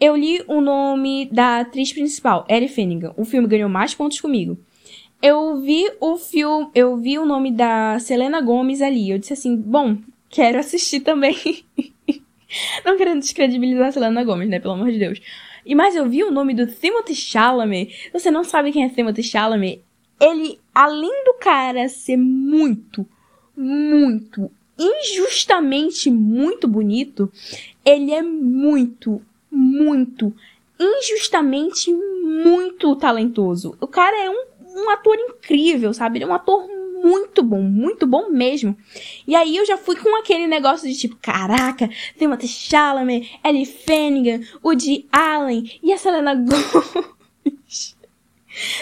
Eu 0.00 0.16
li 0.16 0.42
o 0.48 0.60
nome 0.60 1.28
da 1.30 1.60
atriz 1.60 1.92
principal, 1.92 2.44
Ellie 2.48 2.68
Finnegan. 2.68 3.14
O 3.16 3.24
filme 3.24 3.46
ganhou 3.46 3.68
mais 3.68 3.94
pontos 3.94 4.20
comigo. 4.20 4.58
Eu 5.22 5.56
vi 5.60 5.88
o 6.00 6.16
filme, 6.16 6.68
eu 6.74 6.96
vi 6.96 7.16
o 7.16 7.24
nome 7.24 7.52
da 7.52 7.96
Selena 8.00 8.40
Gomes 8.40 8.82
ali. 8.82 9.10
Eu 9.10 9.18
disse 9.18 9.32
assim, 9.32 9.56
bom, 9.56 9.96
quero 10.28 10.58
assistir 10.58 11.00
também. 11.00 11.64
Não 12.84 12.96
querendo 12.96 13.20
descredibilizar 13.20 13.88
a 13.88 13.92
Selena 13.92 14.24
Gomes, 14.24 14.48
né? 14.48 14.60
Pelo 14.60 14.74
amor 14.74 14.90
de 14.90 14.98
Deus. 14.98 15.20
E 15.64 15.74
mas 15.74 15.96
eu 15.96 16.08
vi 16.08 16.22
o 16.22 16.30
nome 16.30 16.54
do 16.54 16.66
Timothy 16.66 17.14
Chalamet. 17.14 18.10
Você 18.12 18.30
não 18.30 18.44
sabe 18.44 18.70
quem 18.70 18.84
é 18.84 18.88
Timothy 18.88 19.22
Chalamet? 19.22 19.82
Ele, 20.20 20.58
além 20.72 21.24
do 21.24 21.34
cara 21.34 21.88
ser 21.88 22.16
muito, 22.16 23.06
muito, 23.56 24.50
injustamente 24.78 26.08
muito 26.08 26.68
bonito, 26.68 27.30
ele 27.84 28.12
é 28.12 28.22
muito, 28.22 29.20
muito, 29.50 30.32
injustamente 30.78 31.92
muito 31.92 32.94
talentoso. 32.96 33.76
O 33.80 33.86
cara 33.86 34.16
é 34.24 34.30
um, 34.30 34.44
um 34.84 34.90
ator 34.90 35.16
incrível, 35.18 35.92
sabe? 35.92 36.18
Ele 36.18 36.24
é 36.24 36.28
um 36.28 36.34
ator 36.34 36.75
muito 37.06 37.42
bom, 37.42 37.62
muito 37.62 38.06
bom 38.06 38.30
mesmo. 38.30 38.76
E 39.26 39.34
aí 39.36 39.56
eu 39.56 39.64
já 39.64 39.76
fui 39.76 39.94
com 39.96 40.18
aquele 40.18 40.46
negócio 40.46 40.88
de 40.88 40.96
tipo, 40.96 41.16
caraca, 41.16 41.88
tem 42.18 42.26
uma 42.26 42.38
Chalamet, 42.40 43.30
Ellie 43.44 43.64
Fanningham, 43.64 44.40
Woody 44.64 45.06
Allen 45.12 45.78
e 45.82 45.92
a 45.92 45.98
Selena 45.98 46.34
Gomez. 46.34 47.96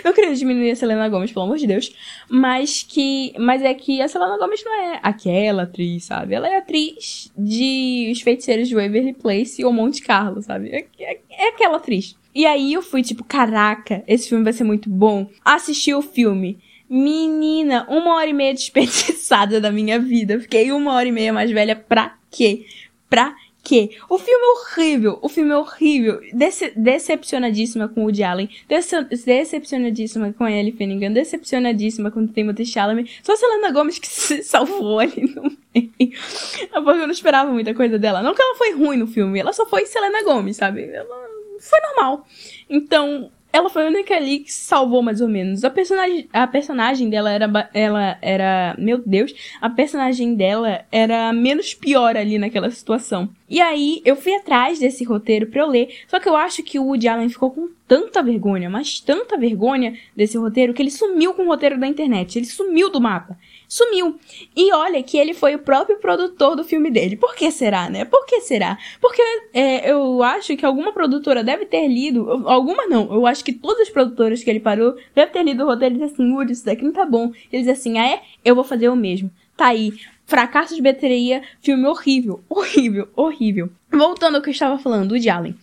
Não 0.05 0.13
queria 0.13 0.35
diminuir 0.35 0.71
a 0.71 0.77
Selena 0.77 1.09
Gomez, 1.09 1.33
pelo 1.33 1.47
amor 1.47 1.57
de 1.57 1.67
Deus. 1.67 1.93
Mas 2.31 2.85
que. 2.85 3.35
Mas 3.39 3.61
é 3.61 3.75
que 3.75 4.01
a 4.01 4.07
Selena 4.07 4.39
Gomez 4.39 4.63
não 4.65 4.73
é 4.73 5.01
aquela 5.03 5.65
atriz, 5.65 6.05
sabe? 6.05 6.33
Ela 6.33 6.49
é 6.49 6.59
atriz 6.59 7.33
de 7.37 8.09
Os 8.13 8.21
Feiticeiros 8.21 8.69
de 8.69 8.75
Waverly 8.77 9.15
Place 9.15 9.65
ou 9.65 9.73
Monte 9.73 10.01
Carlo, 10.01 10.41
sabe? 10.43 10.69
É, 10.69 10.87
é, 11.01 11.19
é 11.29 11.49
aquela 11.49 11.79
atriz. 11.79 12.17
E 12.33 12.47
aí 12.47 12.73
eu 12.73 12.83
fui 12.83 13.03
tipo, 13.03 13.25
caraca, 13.25 14.05
esse 14.07 14.29
filme 14.29 14.45
vai 14.45 14.53
ser 14.53 14.65
muito 14.65 14.89
bom. 14.89 15.29
Assisti 15.45 15.93
o 15.93 16.03
filme. 16.03 16.59
Menina, 16.97 17.85
uma 17.89 18.15
hora 18.15 18.31
e 18.31 18.33
meia 18.33 18.55
desperdiçada 18.55 19.61
da 19.61 19.73
minha 19.73 19.99
vida. 19.99 20.39
Fiquei 20.39 20.71
uma 20.71 20.93
hora 20.93 21.09
e 21.09 21.11
meia 21.11 21.33
mais 21.33 21.51
velha 21.51 21.75
pra 21.75 22.17
quê? 22.31 22.67
Pra 23.11 23.35
quê? 23.65 23.97
O 24.09 24.17
filme 24.17 24.41
é 24.41 24.51
horrível, 24.53 25.19
o 25.21 25.29
filme 25.29 25.51
é 25.51 25.57
horrível. 25.57 26.21
Dece 26.33 26.73
decepcionadíssima 26.77 27.89
com 27.89 28.03
o 28.03 28.05
Woody 28.05 28.23
Allen, 28.23 28.49
dece 28.69 29.03
decepcionadíssima 29.03 30.33
com 30.35 30.45
a 30.45 30.53
Ellie 30.53 30.71
Finnegan, 30.71 31.11
decepcionadíssima 31.11 32.13
com 32.13 32.21
o 32.21 32.29
Timothy 32.29 32.65
Chalamet. 32.65 33.11
Só 33.25 33.33
a 33.33 33.37
Selena 33.37 33.73
Gomez 33.73 33.99
que 33.99 34.07
se 34.07 34.45
salvou 34.45 35.01
ali 35.01 35.35
no 35.35 35.51
meio. 35.75 35.91
É 35.99 36.81
porque 36.81 37.01
eu 37.01 37.07
não 37.09 37.11
esperava 37.11 37.51
muita 37.51 37.75
coisa 37.75 37.99
dela. 37.99 38.23
Não 38.23 38.37
que 38.37 38.41
ela 38.41 38.55
foi 38.55 38.73
ruim 38.73 38.99
no 38.99 39.09
filme, 39.09 39.41
ela 39.41 39.53
só 39.53 39.67
foi 39.67 39.85
Selena 39.85 40.23
Gomez, 40.23 40.59
sabe? 40.59 40.85
Ela 40.85 41.27
foi 41.59 41.81
normal. 41.81 42.25
Então, 42.71 43.33
ela 43.55 43.71
foi 43.71 43.85
a 43.85 43.87
única 43.87 44.17
ali 44.17 44.41
que 44.41 44.53
salvou 44.53 45.01
mais 45.01 45.21
ou 45.21 45.29
menos. 45.29 45.63
A 45.63 45.71
personagem, 45.71 46.29
a 46.33 46.45
personagem 46.45 47.09
dela 47.09 47.31
era, 47.31 47.71
ela 47.73 48.19
era, 48.21 48.75
meu 48.77 48.99
Deus, 48.99 49.33
a 49.61 49.71
personagem 49.71 50.35
dela 50.35 50.85
era 50.91 51.33
menos 51.33 51.73
pior 51.73 52.17
ali 52.17 52.37
naquela 52.37 52.69
situação. 52.69 53.29
E 53.49 53.61
aí 53.61 54.03
eu 54.05 54.17
fui 54.17 54.35
atrás 54.35 54.81
desse 54.81 55.05
roteiro 55.05 55.47
para 55.47 55.61
eu 55.61 55.69
ler, 55.69 55.89
só 56.09 56.19
que 56.19 56.29
eu 56.29 56.35
acho 56.35 56.65
que 56.65 56.81
o 56.81 56.87
Woody 56.87 57.07
Allen 57.07 57.29
ficou 57.29 57.53
com 57.53 57.69
tanta 57.87 58.25
vergonha, 58.25 58.69
mas 58.69 58.99
tanta 58.99 59.39
vergonha 59.39 59.97
desse 60.17 60.37
roteiro 60.37 60.75
que 60.75 60.83
ele 60.83 60.91
sumiu 60.91 61.33
com 61.33 61.45
o 61.45 61.49
roteiro 61.49 61.79
da 61.79 61.87
internet, 61.87 62.37
ele 62.37 62.47
sumiu 62.47 62.91
do 62.91 63.01
mapa 63.01 63.39
sumiu. 63.69 64.17
E 64.57 64.73
olha 64.73 65.03
que 65.03 65.17
ele 65.17 65.35
foi 65.35 65.55
o 65.55 65.59
próprio 65.59 65.99
produtor 65.99 66.57
do 66.57 66.65
filme 66.65 66.91
dele. 66.91 67.17
Por 67.17 67.35
que 67.35 67.51
será, 67.51 67.89
né? 67.89 68.05
Por 68.05 68.25
que 68.27 68.41
será? 68.41 68.79
Porque 69.01 69.23
é, 69.53 69.91
eu 69.91 70.23
acho 70.23 70.57
que 70.57 70.65
alguma 70.65 70.93
produtora 70.93 71.43
deve 71.43 71.67
ter 71.67 71.87
lido, 71.89 72.45
alguma 72.47 72.87
não, 72.87 73.13
eu 73.13 73.27
acho 73.27 73.45
que 73.45 73.53
todas 73.53 73.83
as 73.83 73.91
produtoras 73.91 74.43
que 74.43 74.51
ele 74.51 74.61
parou 74.61 74.95
devem 75.15 75.33
ter 75.33 75.43
lido 75.43 75.65
o 75.65 75.67
roteiro 75.67 75.95
e 75.95 75.99
disse 75.99 76.15
assim, 76.15 76.33
Woody, 76.33 76.53
isso 76.53 76.65
daqui 76.65 76.85
não 76.85 76.93
tá 76.93 77.05
bom. 77.05 77.33
E 77.53 77.57
ele 77.57 77.65
diz 77.65 77.79
assim, 77.79 77.99
ah 77.99 78.07
é? 78.07 78.23
Eu 78.45 78.55
vou 78.55 78.65
fazer 78.65 78.89
o 78.89 78.97
mesmo. 78.97 79.31
Tá 79.57 79.67
aí. 79.67 79.93
Fracasso 80.27 80.75
de 80.75 80.81
bateria, 80.81 81.43
filme 81.61 81.87
horrível, 81.87 82.43
horrível, 82.49 83.09
horrível. 83.15 83.71
Voltando 83.93 84.37
ao 84.37 84.43
que 84.43 84.49
eu 84.49 84.53
estava 84.53 84.79
falando, 84.79 85.11
o 85.11 85.15
Woody 85.15 85.29
Allen. 85.29 85.55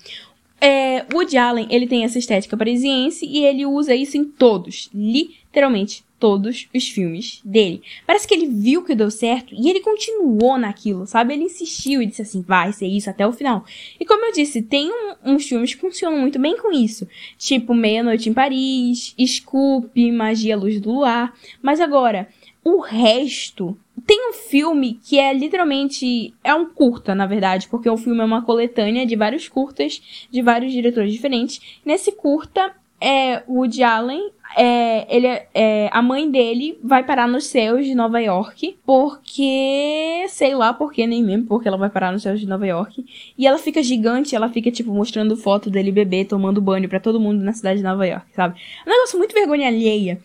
É, 0.61 1.05
Woody 1.11 1.37
Allen, 1.37 1.67
ele 1.71 1.87
tem 1.87 2.03
essa 2.03 2.19
estética 2.19 2.55
parisiense 2.55 3.25
e 3.25 3.43
ele 3.43 3.65
usa 3.65 3.95
isso 3.95 4.15
em 4.15 4.23
todos, 4.23 4.91
literalmente 4.93 6.03
todos 6.21 6.67
os 6.73 6.87
filmes 6.87 7.41
dele. 7.43 7.81
Parece 8.05 8.27
que 8.27 8.33
ele 8.35 8.45
viu 8.45 8.83
que 8.83 8.93
deu 8.93 9.09
certo 9.09 9.55
e 9.57 9.67
ele 9.67 9.79
continuou 9.79 10.55
naquilo, 10.59 11.07
sabe? 11.07 11.33
Ele 11.33 11.45
insistiu 11.45 11.99
e 11.99 12.05
disse 12.05 12.21
assim, 12.21 12.43
vai 12.43 12.71
ser 12.71 12.85
isso 12.85 13.09
até 13.09 13.25
o 13.25 13.33
final. 13.33 13.65
E 13.99 14.05
como 14.05 14.23
eu 14.23 14.31
disse, 14.31 14.61
tem 14.61 14.91
um, 14.91 15.33
uns 15.33 15.49
filmes 15.49 15.73
que 15.73 15.81
funcionam 15.81 16.19
muito 16.19 16.37
bem 16.37 16.55
com 16.55 16.71
isso. 16.71 17.07
Tipo 17.39 17.73
Meia 17.73 18.03
Noite 18.03 18.29
em 18.29 18.33
Paris, 18.33 19.15
Scoop, 19.25 20.11
Magia 20.11 20.55
Luz 20.55 20.79
do 20.79 20.91
Luar. 20.91 21.33
Mas 21.59 21.79
agora, 21.79 22.29
o 22.63 22.79
resto... 22.79 23.77
Tem 24.05 24.29
um 24.29 24.33
filme 24.33 24.99
que 25.03 25.19
é 25.19 25.31
literalmente... 25.31 26.33
É 26.43 26.55
um 26.55 26.65
curta, 26.65 27.13
na 27.13 27.27
verdade, 27.27 27.67
porque 27.69 27.89
o 27.89 27.97
filme 27.97 28.19
é 28.21 28.25
uma 28.25 28.41
coletânea 28.41 29.05
de 29.05 29.15
vários 29.15 29.47
curtas, 29.47 30.27
de 30.31 30.41
vários 30.41 30.71
diretores 30.71 31.13
diferentes. 31.13 31.79
Nesse 31.85 32.11
curta, 32.11 32.73
é 32.99 33.43
Woody 33.47 33.83
Allen 33.83 34.31
é, 34.55 35.15
ele 35.15 35.27
é, 35.27 35.47
é, 35.53 35.89
a 35.91 36.01
mãe 36.01 36.29
dele 36.29 36.77
vai 36.83 37.03
parar 37.03 37.27
nos 37.27 37.47
céus 37.47 37.85
de 37.85 37.95
Nova 37.95 38.19
York, 38.19 38.77
porque, 38.85 40.25
sei 40.29 40.55
lá 40.55 40.73
porque, 40.73 41.07
nem 41.07 41.23
mesmo 41.23 41.45
porque 41.45 41.67
ela 41.67 41.77
vai 41.77 41.89
parar 41.89 42.11
nos 42.11 42.23
céus 42.23 42.39
de 42.39 42.47
Nova 42.47 42.65
York. 42.65 43.05
E 43.37 43.47
ela 43.47 43.57
fica 43.57 43.81
gigante, 43.81 44.35
ela 44.35 44.49
fica, 44.49 44.71
tipo, 44.71 44.93
mostrando 44.93 45.37
foto 45.37 45.69
dele 45.69 45.91
bebê, 45.91 46.25
tomando 46.25 46.61
banho 46.61 46.89
para 46.89 46.99
todo 46.99 47.19
mundo 47.19 47.43
na 47.43 47.53
cidade 47.53 47.79
de 47.79 47.83
Nova 47.83 48.05
York, 48.05 48.25
sabe? 48.33 48.59
É 48.85 48.89
um 48.89 48.93
negócio 48.93 49.17
muito 49.17 49.33
vergonha 49.33 49.67
alheia. 49.67 50.19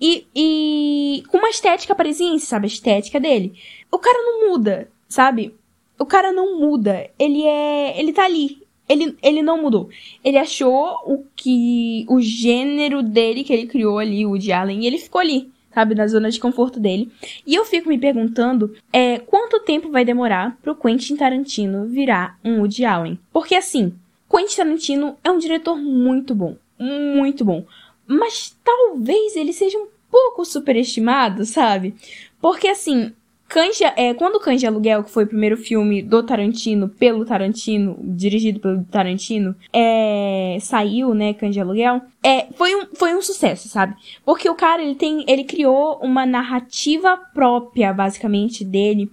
E, 0.00 0.26
e 0.34 1.22
com 1.28 1.38
uma 1.38 1.50
estética 1.50 1.94
parisiense, 1.94 2.46
sabe? 2.46 2.66
A 2.66 2.68
estética 2.68 3.18
dele. 3.18 3.54
O 3.90 3.98
cara 3.98 4.18
não 4.22 4.50
muda, 4.50 4.88
sabe? 5.08 5.54
O 5.98 6.06
cara 6.06 6.32
não 6.32 6.58
muda. 6.58 7.08
Ele 7.18 7.44
é. 7.44 7.98
Ele 7.98 8.12
tá 8.12 8.24
ali 8.24 8.61
ele, 8.88 9.16
ele 9.22 9.42
não 9.42 9.60
mudou. 9.60 9.88
Ele 10.24 10.38
achou 10.38 10.98
o 11.04 11.24
que. 11.34 12.04
o 12.08 12.20
gênero 12.20 13.02
dele 13.02 13.44
que 13.44 13.52
ele 13.52 13.66
criou 13.66 13.98
ali, 13.98 14.26
o 14.26 14.36
de 14.36 14.52
Allen, 14.52 14.82
e 14.82 14.86
ele 14.86 14.98
ficou 14.98 15.20
ali. 15.20 15.50
sabe, 15.74 15.94
na 15.94 16.06
zona 16.06 16.30
de 16.30 16.38
conforto 16.38 16.78
dele. 16.78 17.10
E 17.46 17.54
eu 17.54 17.64
fico 17.64 17.88
me 17.88 17.98
perguntando 17.98 18.74
é, 18.92 19.18
quanto 19.18 19.60
tempo 19.60 19.90
vai 19.90 20.04
demorar 20.04 20.58
pro 20.62 20.76
Quentin 20.76 21.16
Tarantino 21.16 21.86
virar 21.86 22.38
um 22.44 22.60
Woody 22.60 22.84
Allen. 22.84 23.18
Porque 23.32 23.54
assim, 23.54 23.94
Quentin 24.30 24.56
Tarantino 24.56 25.16
é 25.24 25.30
um 25.30 25.38
diretor 25.38 25.76
muito 25.76 26.34
bom, 26.34 26.56
muito 26.78 27.44
bom. 27.44 27.64
Mas 28.06 28.56
talvez 28.62 29.36
ele 29.36 29.52
seja 29.52 29.78
um 29.78 29.86
pouco 30.10 30.44
superestimado, 30.44 31.46
sabe? 31.46 31.94
Porque 32.40 32.68
assim, 32.68 33.12
Cães 33.52 33.78
é, 33.82 34.14
quando 34.14 34.40
Cães 34.40 34.60
de 34.60 34.66
Aluguel, 34.66 35.04
que 35.04 35.10
foi 35.10 35.24
o 35.24 35.26
primeiro 35.26 35.58
filme 35.58 36.00
do 36.00 36.22
Tarantino, 36.22 36.88
pelo 36.88 37.22
Tarantino, 37.22 37.98
dirigido 38.02 38.58
pelo 38.58 38.82
Tarantino, 38.84 39.54
é, 39.70 40.56
saiu, 40.58 41.12
né, 41.12 41.34
Cães 41.34 41.52
de 41.52 41.60
Aluguel, 41.60 42.00
é, 42.24 42.46
foi, 42.54 42.74
um, 42.74 42.86
foi 42.94 43.14
um 43.14 43.20
sucesso, 43.20 43.68
sabe? 43.68 43.94
Porque 44.24 44.48
o 44.48 44.54
cara, 44.54 44.82
ele 44.82 44.94
tem, 44.94 45.22
ele 45.28 45.44
criou 45.44 45.98
uma 46.02 46.24
narrativa 46.24 47.14
própria, 47.34 47.92
basicamente, 47.92 48.64
dele, 48.64 49.10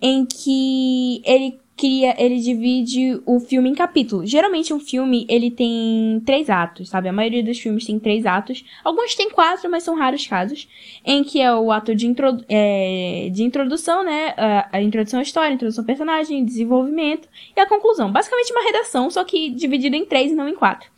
em 0.00 0.24
que 0.24 1.20
ele 1.24 1.58
cria, 1.80 2.14
ele 2.22 2.38
divide 2.38 3.22
o 3.24 3.40
filme 3.40 3.70
em 3.70 3.74
capítulos. 3.74 4.28
Geralmente 4.28 4.74
um 4.74 4.78
filme, 4.78 5.26
ele 5.30 5.50
tem 5.50 6.22
três 6.26 6.50
atos, 6.50 6.90
sabe? 6.90 7.08
A 7.08 7.12
maioria 7.12 7.42
dos 7.42 7.58
filmes 7.58 7.86
tem 7.86 7.98
três 7.98 8.26
atos. 8.26 8.62
Alguns 8.84 9.14
tem 9.14 9.30
quatro, 9.30 9.70
mas 9.70 9.82
são 9.82 9.96
raros 9.96 10.26
casos. 10.26 10.68
Em 11.02 11.24
que 11.24 11.40
é 11.40 11.52
o 11.54 11.72
ato 11.72 11.94
de, 11.94 12.06
introdu 12.06 12.44
é, 12.50 13.30
de 13.32 13.42
introdução, 13.42 14.04
né? 14.04 14.34
A, 14.70 14.82
introdução 14.82 15.20
à 15.20 15.22
história, 15.22 15.54
introdução 15.54 15.82
ao 15.82 15.86
personagem, 15.86 16.44
desenvolvimento 16.44 17.26
e 17.56 17.60
a 17.60 17.66
conclusão. 17.66 18.12
Basicamente 18.12 18.52
uma 18.52 18.62
redação, 18.62 19.08
só 19.08 19.24
que 19.24 19.48
dividido 19.48 19.96
em 19.96 20.04
três 20.04 20.30
e 20.30 20.34
não 20.34 20.46
em 20.46 20.54
quatro. 20.54 20.90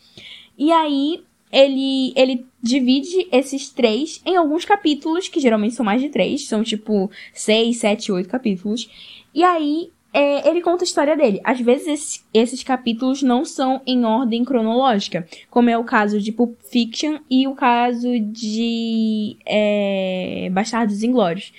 E 0.58 0.72
aí, 0.72 1.22
ele, 1.52 2.12
ele 2.16 2.44
divide 2.60 3.28
esses 3.30 3.68
três 3.68 4.20
em 4.26 4.34
alguns 4.34 4.64
capítulos, 4.64 5.28
que 5.28 5.38
geralmente 5.38 5.76
são 5.76 5.86
mais 5.86 6.02
de 6.02 6.08
três, 6.08 6.48
são 6.48 6.64
tipo 6.64 7.08
seis, 7.32 7.76
sete, 7.76 8.10
oito 8.10 8.28
capítulos. 8.28 8.90
E 9.32 9.44
aí 9.44 9.90
é, 10.12 10.48
ele 10.48 10.60
conta 10.60 10.84
a 10.84 10.86
história 10.86 11.16
dele. 11.16 11.40
Às 11.42 11.60
vezes 11.60 11.86
esses, 11.86 12.26
esses, 12.34 12.62
capítulos 12.62 13.22
não 13.22 13.44
são 13.44 13.80
em 13.86 14.04
ordem 14.04 14.44
cronológica, 14.44 15.26
como 15.50 15.70
é 15.70 15.78
o 15.78 15.84
caso 15.84 16.20
de 16.20 16.30
Pulp 16.30 16.58
Fiction 16.70 17.18
e 17.30 17.48
o 17.48 17.54
caso 17.54 18.20
de 18.20 19.36
é, 19.46 20.50
Bastardos 20.52 21.02
Inglórios. 21.02 21.52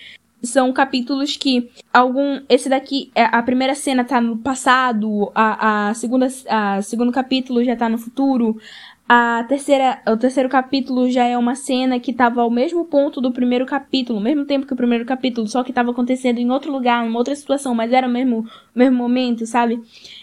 São 0.44 0.74
capítulos 0.74 1.38
que 1.38 1.72
algum. 1.92 2.42
Esse 2.50 2.68
daqui, 2.68 3.10
é, 3.16 3.24
a 3.24 3.42
primeira 3.42 3.74
cena 3.76 4.04
tá 4.04 4.20
no 4.20 4.38
passado, 4.38 5.32
a, 5.34 5.90
a 5.90 5.94
segunda, 5.94 6.28
a 6.50 6.82
segundo 6.82 7.14
capítulo 7.14 7.64
já 7.64 7.78
tá 7.78 7.88
no 7.88 7.98
futuro, 7.98 8.60
a 9.08 9.44
terceira, 9.50 10.02
o 10.08 10.16
terceiro 10.16 10.48
capítulo 10.48 11.10
já 11.10 11.26
é 11.26 11.38
uma 11.38 11.56
cena 11.56 12.00
que 12.00 12.12
estava 12.12 12.42
ao 12.42 12.50
mesmo 12.50 12.86
ponto 12.86 13.20
do 13.20 13.34
primeiro 13.34 13.66
capítulo, 13.66 14.20
mesmo 14.20 14.46
tempo 14.46 14.66
que 14.66 14.74
o 14.74 14.78
primeiro 14.78 15.04
capítulo, 15.04 15.46
só 15.48 15.62
que 15.62 15.72
estava 15.72 15.92
acontecendo 15.92 16.40
em 16.40 16.50
outro 16.50 16.72
lugar, 16.72 17.04
numa 17.04 17.20
outra 17.20 17.36
situação, 17.36 17.76
mas 17.76 17.92
era 17.92 18.08
o 18.08 18.10
mesmo, 18.10 18.48
mesmo 18.74 18.96
momento, 18.96 19.46
sabe? 19.46 19.82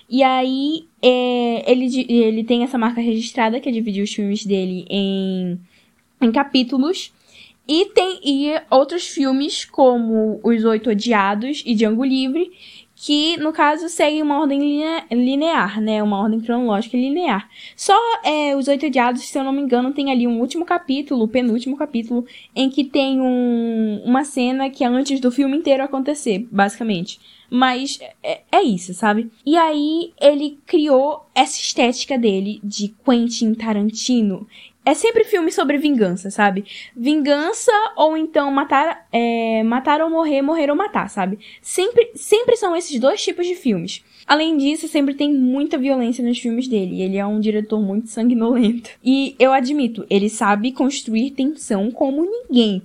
E 0.09 0.23
aí, 0.23 0.87
é, 1.03 1.71
ele, 1.71 2.07
ele 2.09 2.43
tem 2.43 2.63
essa 2.63 2.79
marca 2.79 3.03
registrada, 3.03 3.61
que 3.61 3.69
é 3.69 3.73
dividir 3.73 4.03
os 4.03 4.13
filmes 4.13 4.47
dele 4.47 4.87
em, 4.89 5.61
em 6.21 6.33
capítulos. 6.33 7.13
E 7.69 7.85
tem 7.95 8.19
e 8.25 8.61
outros 8.69 9.07
filmes, 9.07 9.65
como 9.65 10.41
Os 10.43 10.65
Oito 10.65 10.91
Odiados 10.91 11.63
e 11.65 11.75
Django 11.75 12.03
Livre, 12.03 12.51
que 13.03 13.39
no 13.39 13.51
caso 13.51 13.89
segue 13.89 14.21
uma 14.21 14.39
ordem 14.39 14.61
linear, 15.11 15.81
né? 15.81 16.03
Uma 16.03 16.21
ordem 16.21 16.39
cronológica 16.39 16.99
linear. 16.99 17.49
Só 17.75 17.97
é, 18.23 18.55
os 18.55 18.69
Oito 18.69 18.85
Odiados, 18.85 19.23
se 19.23 19.39
eu 19.39 19.43
não 19.43 19.53
me 19.53 19.63
engano, 19.63 19.95
tem 19.95 20.13
ali 20.13 20.27
um 20.27 20.39
último 20.39 20.67
capítulo, 20.67 21.27
penúltimo 21.27 21.79
capítulo, 21.79 22.27
em 22.55 22.69
que 22.69 22.85
tem 22.85 23.19
um, 23.19 24.03
uma 24.05 24.23
cena 24.23 24.69
que 24.69 24.85
é 24.85 24.87
antes 24.87 25.19
do 25.19 25.33
filme 25.33 25.57
inteiro 25.57 25.83
acontecer, 25.83 26.47
basicamente. 26.53 27.19
Mas 27.49 27.99
é, 28.23 28.43
é, 28.53 28.63
isso, 28.63 28.93
sabe? 28.93 29.31
E 29.47 29.57
aí 29.57 30.13
ele 30.21 30.59
criou 30.67 31.25
essa 31.35 31.59
estética 31.59 32.19
dele 32.19 32.61
de 32.63 32.95
Quentin 33.05 33.55
Tarantino. 33.55 34.47
É 34.85 34.95
sempre 34.95 35.25
filme 35.25 35.53
sobre 35.53 35.77
vingança, 35.77 36.31
sabe? 36.31 36.65
Vingança 36.97 37.73
ou 37.97 38.17
então 38.17 38.51
matar, 38.51 39.07
é, 39.13 39.63
matar 39.63 40.01
ou 40.01 40.09
morrer, 40.09 40.41
morrer 40.41 40.71
ou 40.71 40.77
matar, 40.77 41.11
sabe? 41.11 41.39
Sempre, 41.61 42.11
sempre 42.15 42.57
são 42.57 42.75
esses 42.75 42.99
dois 42.99 43.23
tipos 43.23 43.47
de 43.47 43.55
filmes. 43.55 44.03
Além 44.27 44.57
disso, 44.57 44.89
sempre 44.89 45.15
tem 45.15 45.35
muita 45.35 45.77
violência 45.77 46.25
nos 46.25 46.39
filmes 46.39 46.67
dele. 46.67 47.03
Ele 47.03 47.19
é 47.19 47.27
um 47.27 47.41
diretor 47.41 47.81
muito 47.81 48.09
sanguinolento. 48.09 48.91
E 49.05 49.35
eu 49.39 49.53
admito, 49.53 50.07
ele 50.09 50.31
sabe 50.31 50.73
construir 50.73 51.33
tensão 51.33 51.91
como 51.91 52.23
ninguém. 52.25 52.83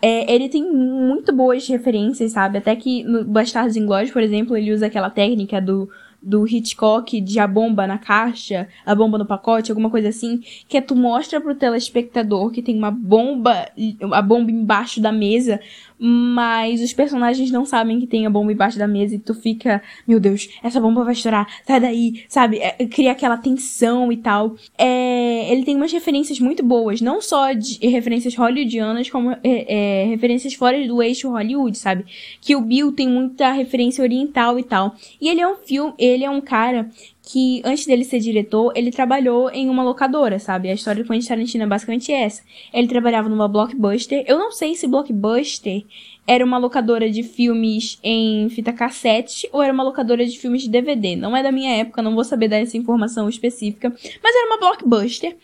É, 0.00 0.32
ele 0.32 0.48
tem 0.48 0.62
muito 0.62 1.30
boas 1.32 1.66
referências, 1.68 2.32
sabe? 2.32 2.58
Até 2.58 2.74
que 2.74 3.02
no 3.04 3.24
Bastardos 3.24 3.76
Inglórios, 3.76 4.10
por 4.10 4.22
exemplo, 4.22 4.56
ele 4.56 4.72
usa 4.72 4.86
aquela 4.86 5.10
técnica 5.10 5.60
do 5.60 5.90
do 6.20 6.46
Hitchcock 6.46 7.20
de 7.20 7.38
a 7.38 7.46
bomba 7.46 7.86
na 7.86 7.98
caixa, 7.98 8.68
a 8.84 8.94
bomba 8.94 9.18
no 9.18 9.26
pacote, 9.26 9.70
alguma 9.70 9.90
coisa 9.90 10.08
assim, 10.08 10.40
que 10.68 10.76
é 10.76 10.80
tu 10.80 10.96
mostra 10.96 11.40
pro 11.40 11.54
telespectador 11.54 12.50
que 12.50 12.62
tem 12.62 12.76
uma 12.76 12.90
bomba, 12.90 13.70
a 14.12 14.22
bomba 14.22 14.50
embaixo 14.50 15.00
da 15.00 15.12
mesa, 15.12 15.60
mas 15.98 16.80
os 16.80 16.92
personagens 16.92 17.50
não 17.50 17.64
sabem 17.64 17.98
que 17.98 18.06
tem 18.06 18.26
a 18.26 18.30
bomba 18.30 18.52
embaixo 18.52 18.78
da 18.78 18.86
mesa 18.86 19.14
e 19.14 19.18
tu 19.18 19.34
fica, 19.34 19.82
meu 20.06 20.20
Deus, 20.20 20.48
essa 20.62 20.80
bomba 20.80 21.04
vai 21.04 21.12
estourar, 21.12 21.46
sai 21.66 21.80
daí, 21.80 22.24
sabe? 22.28 22.58
É, 22.58 22.72
cria 22.86 23.12
aquela 23.12 23.36
tensão 23.36 24.12
e 24.12 24.16
tal. 24.16 24.54
É, 24.76 25.52
ele 25.52 25.64
tem 25.64 25.76
umas 25.76 25.92
referências 25.92 26.38
muito 26.40 26.62
boas, 26.62 27.00
não 27.00 27.20
só 27.20 27.52
de 27.52 27.78
referências 27.88 28.34
hollywoodianas, 28.34 29.10
como 29.10 29.32
é, 29.32 29.38
é, 29.42 30.04
referências 30.06 30.54
fora 30.54 30.86
do 30.86 31.02
eixo 31.02 31.30
Hollywood, 31.30 31.76
sabe? 31.76 32.04
Que 32.40 32.54
o 32.54 32.60
Bill 32.60 32.92
tem 32.92 33.08
muita 33.08 33.50
referência 33.52 34.02
oriental 34.02 34.58
e 34.58 34.62
tal. 34.62 34.94
E 35.20 35.28
ele 35.28 35.40
é 35.40 35.48
um 35.48 35.56
filme, 35.56 35.94
ele 35.98 36.24
é 36.24 36.30
um 36.30 36.40
cara 36.40 36.88
que 37.30 37.60
antes 37.62 37.84
dele 37.84 38.04
ser 38.04 38.20
diretor, 38.20 38.72
ele 38.74 38.90
trabalhou 38.90 39.50
em 39.50 39.68
uma 39.68 39.82
locadora, 39.84 40.38
sabe? 40.38 40.70
A 40.70 40.72
história 40.72 41.04
do 41.04 41.06
Quentin 41.06 41.28
Tarantino 41.28 41.64
é 41.64 41.66
basicamente 41.66 42.10
essa. 42.10 42.42
Ele 42.72 42.88
trabalhava 42.88 43.28
numa 43.28 43.46
Blockbuster. 43.46 44.24
Eu 44.26 44.38
não 44.38 44.50
sei 44.50 44.74
se 44.74 44.86
Blockbuster 44.86 45.84
era 46.26 46.42
uma 46.42 46.56
locadora 46.56 47.10
de 47.10 47.22
filmes 47.22 47.98
em 48.02 48.48
fita 48.48 48.72
cassete 48.72 49.46
ou 49.52 49.62
era 49.62 49.74
uma 49.74 49.82
locadora 49.82 50.24
de 50.24 50.38
filmes 50.38 50.62
de 50.62 50.70
DVD. 50.70 51.16
Não 51.16 51.36
é 51.36 51.42
da 51.42 51.52
minha 51.52 51.76
época, 51.76 52.00
não 52.00 52.14
vou 52.14 52.24
saber 52.24 52.48
dar 52.48 52.60
essa 52.60 52.78
informação 52.78 53.28
específica, 53.28 53.90
mas 54.22 54.34
era 54.34 54.46
uma 54.46 54.58
Blockbuster. 54.58 55.36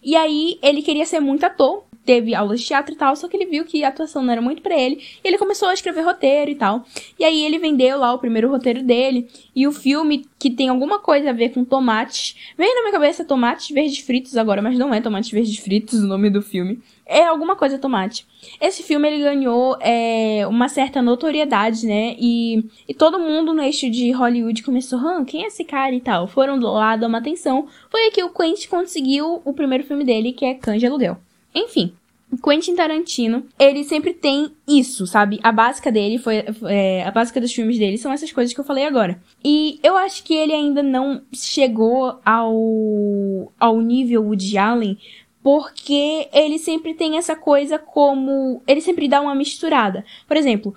E 0.00 0.14
aí 0.14 0.60
ele 0.62 0.80
queria 0.80 1.04
ser 1.04 1.18
muito 1.18 1.44
ator, 1.44 1.82
teve 2.04 2.34
aulas 2.34 2.60
de 2.60 2.66
teatro 2.66 2.94
e 2.94 2.96
tal, 2.96 3.14
só 3.16 3.28
que 3.28 3.36
ele 3.36 3.46
viu 3.46 3.64
que 3.64 3.84
a 3.84 3.88
atuação 3.88 4.22
não 4.22 4.32
era 4.32 4.40
muito 4.40 4.62
para 4.62 4.78
ele, 4.78 5.02
e 5.22 5.28
ele 5.28 5.38
começou 5.38 5.68
a 5.68 5.74
escrever 5.74 6.02
roteiro 6.02 6.50
e 6.50 6.54
tal. 6.54 6.84
E 7.18 7.24
aí 7.24 7.44
ele 7.44 7.58
vendeu 7.58 7.98
lá 7.98 8.12
o 8.12 8.18
primeiro 8.18 8.50
roteiro 8.50 8.82
dele, 8.82 9.28
e 9.54 9.66
o 9.66 9.72
filme 9.72 10.26
que 10.38 10.50
tem 10.50 10.68
alguma 10.68 10.98
coisa 10.98 11.30
a 11.30 11.32
ver 11.32 11.50
com 11.50 11.64
tomates. 11.64 12.36
Veio 12.56 12.74
na 12.74 12.80
minha 12.82 12.92
cabeça 12.92 13.24
tomates 13.24 13.70
verdes 13.70 13.98
fritos 13.98 14.36
agora, 14.36 14.60
mas 14.60 14.76
não 14.78 14.92
é 14.92 15.00
tomates 15.00 15.30
verdes 15.30 15.56
fritos 15.58 16.02
o 16.02 16.06
nome 16.06 16.30
do 16.30 16.42
filme. 16.42 16.80
É 17.06 17.26
alguma 17.26 17.54
coisa 17.54 17.78
tomate. 17.78 18.26
Esse 18.60 18.82
filme 18.82 19.06
ele 19.08 19.22
ganhou 19.22 19.76
é, 19.80 20.46
uma 20.46 20.68
certa 20.68 21.02
notoriedade, 21.02 21.86
né? 21.86 22.16
E, 22.18 22.64
e 22.88 22.94
todo 22.94 23.18
mundo 23.18 23.52
no 23.52 23.62
eixo 23.62 23.90
de 23.90 24.10
Hollywood 24.12 24.62
começou, 24.62 24.98
hã, 24.98 25.24
quem 25.24 25.44
é 25.44 25.48
esse 25.48 25.64
cara 25.64 25.94
e 25.94 26.00
tal? 26.00 26.26
Foram 26.26 26.58
lá 26.58 26.96
dar 26.96 27.08
uma 27.08 27.18
atenção. 27.18 27.66
Foi 27.90 28.06
aqui 28.06 28.22
o 28.22 28.30
Quentin 28.30 28.68
conseguiu 28.68 29.42
o 29.44 29.52
primeiro 29.52 29.84
filme 29.84 30.04
dele, 30.04 30.32
que 30.32 30.44
é 30.44 30.54
Cães 30.54 30.80
de 30.80 30.86
Aluguel. 30.86 31.18
Enfim, 31.54 31.94
Quentin 32.42 32.74
Tarantino, 32.74 33.44
ele 33.58 33.84
sempre 33.84 34.14
tem 34.14 34.52
isso, 34.66 35.06
sabe? 35.06 35.38
A 35.42 35.52
básica 35.52 35.92
dele 35.92 36.18
foi. 36.18 36.44
É, 36.68 37.04
a 37.04 37.10
básica 37.10 37.40
dos 37.40 37.52
filmes 37.52 37.78
dele 37.78 37.98
são 37.98 38.12
essas 38.12 38.32
coisas 38.32 38.54
que 38.54 38.60
eu 38.60 38.64
falei 38.64 38.86
agora. 38.86 39.20
E 39.44 39.78
eu 39.82 39.96
acho 39.96 40.24
que 40.24 40.34
ele 40.34 40.52
ainda 40.52 40.82
não 40.82 41.22
chegou 41.32 42.18
ao, 42.24 43.52
ao 43.60 43.80
nível 43.80 44.24
Woody 44.24 44.56
Allen, 44.56 44.98
porque 45.42 46.28
ele 46.32 46.58
sempre 46.58 46.94
tem 46.94 47.18
essa 47.18 47.36
coisa 47.36 47.78
como. 47.78 48.62
Ele 48.66 48.80
sempre 48.80 49.08
dá 49.08 49.20
uma 49.20 49.34
misturada. 49.34 50.04
Por 50.26 50.36
exemplo. 50.36 50.74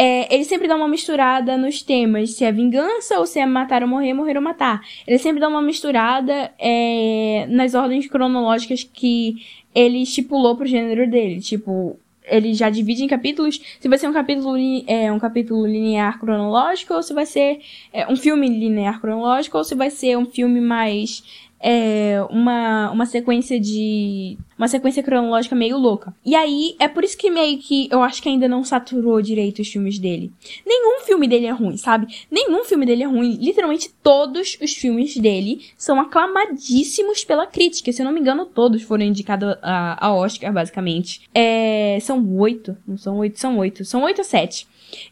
É, 0.00 0.32
ele 0.32 0.44
sempre 0.44 0.68
dá 0.68 0.76
uma 0.76 0.86
misturada 0.86 1.56
nos 1.56 1.82
temas, 1.82 2.30
se 2.34 2.44
é 2.44 2.52
vingança 2.52 3.18
ou 3.18 3.26
se 3.26 3.40
é 3.40 3.44
matar 3.44 3.82
ou 3.82 3.88
morrer, 3.88 4.14
morrer 4.14 4.36
ou 4.36 4.42
matar. 4.42 4.80
Ele 5.04 5.18
sempre 5.18 5.40
dá 5.40 5.48
uma 5.48 5.60
misturada 5.60 6.52
é, 6.56 7.46
nas 7.50 7.74
ordens 7.74 8.06
cronológicas 8.06 8.84
que 8.84 9.44
ele 9.74 10.02
estipulou 10.02 10.56
pro 10.56 10.66
gênero 10.66 11.10
dele. 11.10 11.40
Tipo, 11.40 11.98
ele 12.24 12.54
já 12.54 12.70
divide 12.70 13.02
em 13.02 13.08
capítulos. 13.08 13.60
Se 13.80 13.88
vai 13.88 13.98
ser 13.98 14.08
um 14.08 14.12
capítulo, 14.12 14.56
é, 14.86 15.10
um 15.10 15.18
capítulo 15.18 15.66
linear 15.66 16.18
cronológico, 16.18 16.94
ou 16.94 17.02
se 17.02 17.12
vai 17.12 17.26
ser 17.26 17.60
é, 17.92 18.10
um 18.10 18.16
filme 18.16 18.48
linear 18.48 19.00
cronológico, 19.00 19.58
ou 19.58 19.64
se 19.64 19.74
vai 19.74 19.90
ser 19.90 20.16
um 20.16 20.26
filme 20.26 20.60
mais 20.60 21.47
é, 21.60 22.24
uma, 22.30 22.90
uma 22.90 23.06
sequência 23.06 23.58
de. 23.58 24.38
Uma 24.56 24.66
sequência 24.66 25.02
cronológica 25.02 25.54
meio 25.54 25.76
louca. 25.76 26.12
E 26.24 26.34
aí, 26.34 26.74
é 26.80 26.88
por 26.88 27.04
isso 27.04 27.16
que 27.16 27.30
meio 27.30 27.58
que 27.58 27.88
eu 27.92 28.02
acho 28.02 28.20
que 28.20 28.28
ainda 28.28 28.48
não 28.48 28.64
saturou 28.64 29.22
direito 29.22 29.62
os 29.62 29.68
filmes 29.68 29.98
dele. 29.98 30.32
Nenhum 30.66 31.00
filme 31.04 31.28
dele 31.28 31.46
é 31.46 31.52
ruim, 31.52 31.76
sabe? 31.76 32.08
Nenhum 32.30 32.64
filme 32.64 32.84
dele 32.84 33.04
é 33.04 33.06
ruim. 33.06 33.38
Literalmente 33.40 33.90
todos 34.02 34.58
os 34.60 34.72
filmes 34.72 35.16
dele 35.16 35.64
são 35.76 36.00
aclamadíssimos 36.00 37.24
pela 37.24 37.46
crítica. 37.46 37.92
Se 37.92 38.02
eu 38.02 38.06
não 38.06 38.12
me 38.12 38.20
engano, 38.20 38.46
todos 38.46 38.82
foram 38.82 39.04
indicados 39.04 39.56
a, 39.62 40.06
a 40.06 40.12
Oscar, 40.12 40.52
basicamente. 40.52 41.22
É, 41.32 41.98
são 42.00 42.36
oito. 42.36 42.76
Não 42.86 42.98
são 42.98 43.16
oito, 43.18 43.38
são 43.38 43.58
oito. 43.58 43.84
São 43.84 44.02
oito 44.02 44.18
ou 44.18 44.24
sete. 44.24 44.66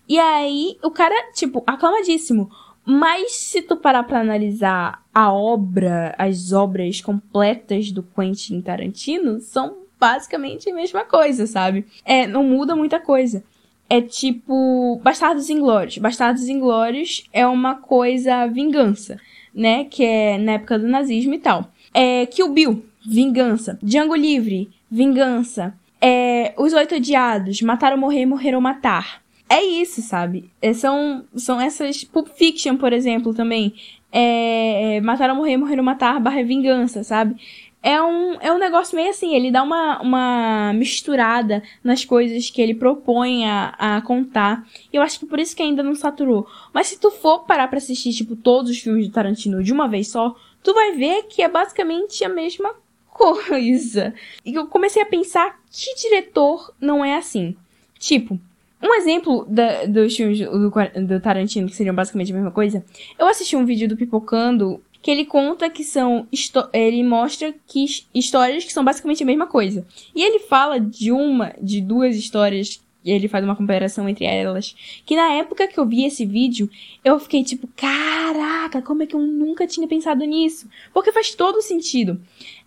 E 0.08 0.18
aí, 0.18 0.76
o 0.82 0.90
cara, 0.90 1.14
tipo, 1.32 1.62
aclamadíssimo. 1.66 2.50
Mas 2.88 3.32
se 3.32 3.62
tu 3.62 3.76
parar 3.76 4.04
pra 4.04 4.20
analisar 4.20 5.02
a 5.12 5.32
obra, 5.32 6.14
as 6.16 6.52
obras 6.52 7.00
completas 7.00 7.90
do 7.90 8.00
Quentin 8.00 8.60
Tarantino, 8.60 9.40
são 9.40 9.78
basicamente 9.98 10.70
a 10.70 10.74
mesma 10.74 11.04
coisa, 11.04 11.48
sabe? 11.48 11.84
É, 12.04 12.28
não 12.28 12.44
muda 12.44 12.76
muita 12.76 13.00
coisa. 13.00 13.42
É 13.90 14.00
tipo 14.00 15.00
Bastardos 15.02 15.50
Inglórios. 15.50 15.98
Bastardos 15.98 16.48
Inglórios 16.48 17.24
é 17.32 17.44
uma 17.44 17.74
coisa 17.74 18.46
vingança, 18.46 19.18
né? 19.52 19.84
Que 19.84 20.04
é 20.04 20.38
na 20.38 20.52
época 20.52 20.78
do 20.78 20.86
nazismo 20.86 21.34
e 21.34 21.38
tal. 21.38 21.68
É 21.92 22.24
Kill 22.26 22.50
Bill, 22.50 22.84
vingança. 23.04 23.78
Django 23.82 24.14
Livre, 24.14 24.70
vingança. 24.88 25.74
É 26.00 26.54
Os 26.56 26.72
Oito 26.72 26.94
Odiados, 26.94 27.60
Matar 27.62 27.92
ou 27.92 27.98
Morrer, 27.98 28.26
Morrer 28.26 28.54
ou 28.54 28.60
Matar 28.60 29.25
é 29.48 29.62
isso, 29.62 30.02
sabe? 30.02 30.50
É, 30.60 30.72
são, 30.72 31.24
são 31.34 31.60
essas. 31.60 32.04
Pulp 32.04 32.28
Fiction, 32.28 32.76
por 32.76 32.92
exemplo, 32.92 33.32
também. 33.32 33.74
É, 34.12 34.96
é, 34.96 35.00
matar 35.00 35.30
ou 35.30 35.36
morrer, 35.36 35.56
morrer 35.56 35.78
ou 35.78 35.84
matar, 35.84 36.18
barra 36.20 36.42
vingança, 36.42 37.04
sabe? 37.04 37.36
É 37.82 38.02
um, 38.02 38.34
é 38.40 38.52
um 38.52 38.58
negócio 38.58 38.96
meio 38.96 39.10
assim, 39.10 39.34
ele 39.34 39.50
dá 39.50 39.62
uma, 39.62 40.00
uma 40.00 40.72
misturada 40.72 41.62
nas 41.84 42.04
coisas 42.04 42.50
que 42.50 42.60
ele 42.60 42.74
propõe 42.74 43.46
a, 43.46 43.74
a 43.78 44.02
contar. 44.02 44.66
E 44.92 44.96
eu 44.96 45.02
acho 45.02 45.20
que 45.20 45.26
por 45.26 45.38
isso 45.38 45.54
que 45.54 45.62
ainda 45.62 45.82
não 45.82 45.94
saturou. 45.94 46.48
Mas 46.72 46.88
se 46.88 46.98
tu 46.98 47.12
for 47.12 47.44
parar 47.44 47.68
pra 47.68 47.78
assistir, 47.78 48.12
tipo, 48.12 48.34
todos 48.34 48.70
os 48.72 48.78
filmes 48.78 49.06
do 49.06 49.12
Tarantino 49.12 49.62
de 49.62 49.72
uma 49.72 49.86
vez 49.86 50.08
só, 50.08 50.34
tu 50.64 50.74
vai 50.74 50.92
ver 50.92 51.24
que 51.24 51.42
é 51.42 51.48
basicamente 51.48 52.24
a 52.24 52.28
mesma 52.28 52.74
coisa. 53.08 54.12
E 54.44 54.54
eu 54.54 54.66
comecei 54.66 55.00
a 55.00 55.06
pensar 55.06 55.60
que 55.70 55.94
diretor 55.94 56.74
não 56.80 57.04
é 57.04 57.16
assim. 57.16 57.54
Tipo, 57.98 58.40
um 58.82 58.94
exemplo 58.94 59.46
da, 59.48 59.86
dos 59.86 60.14
filmes 60.14 60.38
do, 60.38 60.70
do, 60.70 61.20
Tarantino, 61.20 61.68
que 61.68 61.76
seriam 61.76 61.94
basicamente 61.94 62.32
a 62.32 62.34
mesma 62.34 62.50
coisa, 62.50 62.84
eu 63.18 63.26
assisti 63.26 63.56
um 63.56 63.64
vídeo 63.64 63.88
do 63.88 63.96
Pipocando 63.96 64.82
que 65.00 65.10
ele 65.10 65.24
conta 65.24 65.70
que 65.70 65.84
são. 65.84 66.26
Ele 66.72 67.02
mostra 67.02 67.54
que 67.66 67.86
histórias 68.12 68.64
que 68.64 68.72
são 68.72 68.84
basicamente 68.84 69.22
a 69.22 69.26
mesma 69.26 69.46
coisa. 69.46 69.86
E 70.14 70.22
ele 70.22 70.40
fala 70.40 70.80
de 70.80 71.12
uma, 71.12 71.54
de 71.62 71.80
duas 71.80 72.16
histórias, 72.16 72.82
e 73.04 73.12
ele 73.12 73.28
faz 73.28 73.44
uma 73.44 73.54
comparação 73.54 74.08
entre 74.08 74.24
elas. 74.24 74.74
Que 75.06 75.14
na 75.14 75.32
época 75.34 75.68
que 75.68 75.78
eu 75.78 75.86
vi 75.86 76.04
esse 76.04 76.26
vídeo, 76.26 76.68
eu 77.04 77.20
fiquei 77.20 77.44
tipo, 77.44 77.68
caraca, 77.76 78.82
como 78.82 79.04
é 79.04 79.06
que 79.06 79.14
eu 79.14 79.20
nunca 79.20 79.64
tinha 79.64 79.86
pensado 79.86 80.24
nisso? 80.24 80.68
Porque 80.92 81.12
faz 81.12 81.32
todo 81.34 81.62
sentido. 81.62 82.20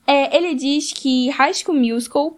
É, 0.08 0.36
ele 0.38 0.56
diz 0.56 0.94
que 0.94 1.30
High 1.30 1.54
School 1.54 1.78
Musical 1.78 2.38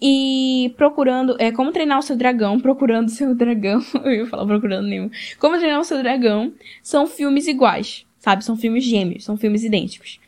e 0.00 0.72
procurando, 0.76 1.36
é, 1.38 1.52
como 1.52 1.72
treinar 1.72 1.98
o 1.98 2.02
seu 2.02 2.16
dragão, 2.16 2.58
procurando 2.60 3.08
o 3.08 3.10
seu 3.10 3.34
dragão, 3.34 3.80
eu 4.04 4.12
ia 4.12 4.26
falar 4.26 4.46
procurando 4.46 4.86
nenhum, 4.86 5.10
como 5.38 5.58
treinar 5.58 5.80
o 5.80 5.84
seu 5.84 5.98
dragão, 5.98 6.52
são 6.82 7.06
filmes 7.06 7.46
iguais, 7.46 8.06
sabe? 8.18 8.44
São 8.44 8.56
filmes 8.56 8.84
gêmeos, 8.84 9.24
são 9.24 9.36
filmes 9.36 9.64
idênticos. 9.64 10.18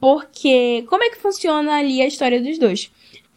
Porque, 0.00 0.84
como 0.88 1.04
é 1.04 1.10
que 1.10 1.18
funciona 1.18 1.74
ali 1.74 2.02
a 2.02 2.06
história 2.06 2.42
dos 2.42 2.58
dois? 2.58 2.90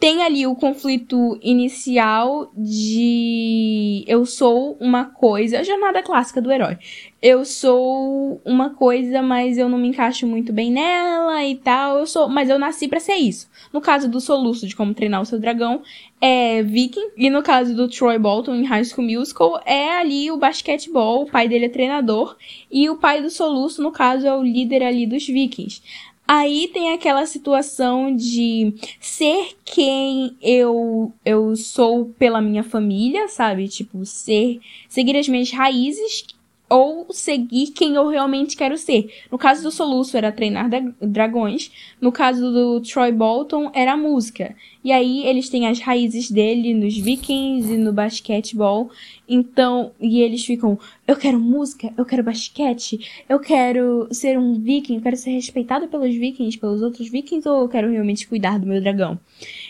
Tem 0.03 0.21
ali 0.21 0.45
o 0.45 0.53
conflito 0.53 1.39
inicial 1.41 2.51
de 2.57 4.03
eu 4.05 4.25
sou 4.25 4.75
uma 4.77 5.05
coisa, 5.05 5.61
a 5.61 5.63
jornada 5.63 6.03
clássica 6.03 6.41
do 6.41 6.51
herói. 6.51 6.77
Eu 7.21 7.45
sou 7.45 8.41
uma 8.43 8.71
coisa, 8.71 9.21
mas 9.21 9.57
eu 9.57 9.69
não 9.69 9.77
me 9.77 9.87
encaixo 9.87 10.27
muito 10.27 10.51
bem 10.51 10.69
nela 10.69 11.45
e 11.45 11.55
tal. 11.55 11.99
Eu 11.99 12.05
sou, 12.05 12.27
mas 12.27 12.49
eu 12.49 12.59
nasci 12.59 12.89
para 12.89 12.99
ser 12.99 13.15
isso. 13.15 13.49
No 13.71 13.79
caso 13.79 14.09
do 14.09 14.19
soluço 14.19 14.67
de 14.67 14.75
como 14.75 14.93
treinar 14.93 15.21
o 15.21 15.25
seu 15.25 15.39
dragão, 15.39 15.81
é 16.19 16.61
Viking, 16.61 17.11
e 17.15 17.29
no 17.29 17.41
caso 17.41 17.73
do 17.73 17.87
Troy 17.87 18.19
Bolton 18.19 18.55
em 18.55 18.65
High 18.65 18.83
School 18.83 19.07
Musical, 19.07 19.61
é 19.65 19.89
ali 19.99 20.29
o 20.29 20.35
basquetebol, 20.35 21.23
o 21.23 21.31
pai 21.31 21.47
dele 21.47 21.67
é 21.67 21.69
treinador, 21.69 22.35
e 22.69 22.89
o 22.89 22.97
pai 22.97 23.21
do 23.21 23.29
soluço, 23.29 23.81
no 23.81 23.91
caso, 23.91 24.27
é 24.27 24.35
o 24.35 24.43
líder 24.43 24.83
ali 24.83 25.07
dos 25.07 25.25
Vikings. 25.25 25.81
Aí 26.27 26.69
tem 26.73 26.93
aquela 26.93 27.25
situação 27.25 28.15
de 28.15 28.73
ser 28.99 29.55
quem 29.65 30.37
eu 30.41 31.11
eu 31.25 31.55
sou 31.55 32.05
pela 32.17 32.41
minha 32.41 32.63
família, 32.63 33.27
sabe? 33.27 33.67
Tipo, 33.67 34.05
ser 34.05 34.59
seguir 34.87 35.17
as 35.17 35.27
minhas 35.27 35.51
raízes 35.51 36.25
ou 36.69 37.07
seguir 37.11 37.67
quem 37.67 37.95
eu 37.95 38.07
realmente 38.07 38.55
quero 38.55 38.77
ser. 38.77 39.09
No 39.31 39.37
caso 39.37 39.63
do 39.63 39.71
Soluço 39.71 40.17
era 40.17 40.31
treinar 40.31 40.69
dragões, 41.01 41.71
no 42.01 42.11
caso 42.11 42.51
do 42.51 42.81
Troy 42.81 43.11
Bolton 43.11 43.69
era 43.73 43.95
música. 43.95 44.55
E 44.83 44.91
aí 44.91 45.25
eles 45.25 45.49
têm 45.49 45.67
as 45.67 45.79
raízes 45.79 46.29
dele 46.29 46.73
nos 46.73 46.97
Vikings 46.97 47.73
e 47.73 47.77
no 47.77 47.93
basquetebol. 47.93 48.89
Então, 49.27 49.91
e 50.01 50.21
eles 50.21 50.45
ficam, 50.45 50.77
eu 51.07 51.15
quero 51.15 51.39
música, 51.39 51.93
eu 51.97 52.03
quero 52.03 52.23
basquete, 52.23 53.23
eu 53.29 53.39
quero 53.39 54.07
ser 54.11 54.37
um 54.37 54.59
viking, 54.59 54.95
eu 54.95 55.01
quero 55.01 55.15
ser 55.15 55.31
respeitado 55.31 55.87
pelos 55.87 56.13
vikings, 56.13 56.57
pelos 56.57 56.81
outros 56.81 57.09
vikings, 57.09 57.47
ou 57.47 57.61
eu 57.61 57.69
quero 57.69 57.89
realmente 57.89 58.27
cuidar 58.27 58.59
do 58.59 58.67
meu 58.67 58.81
dragão? 58.81 59.17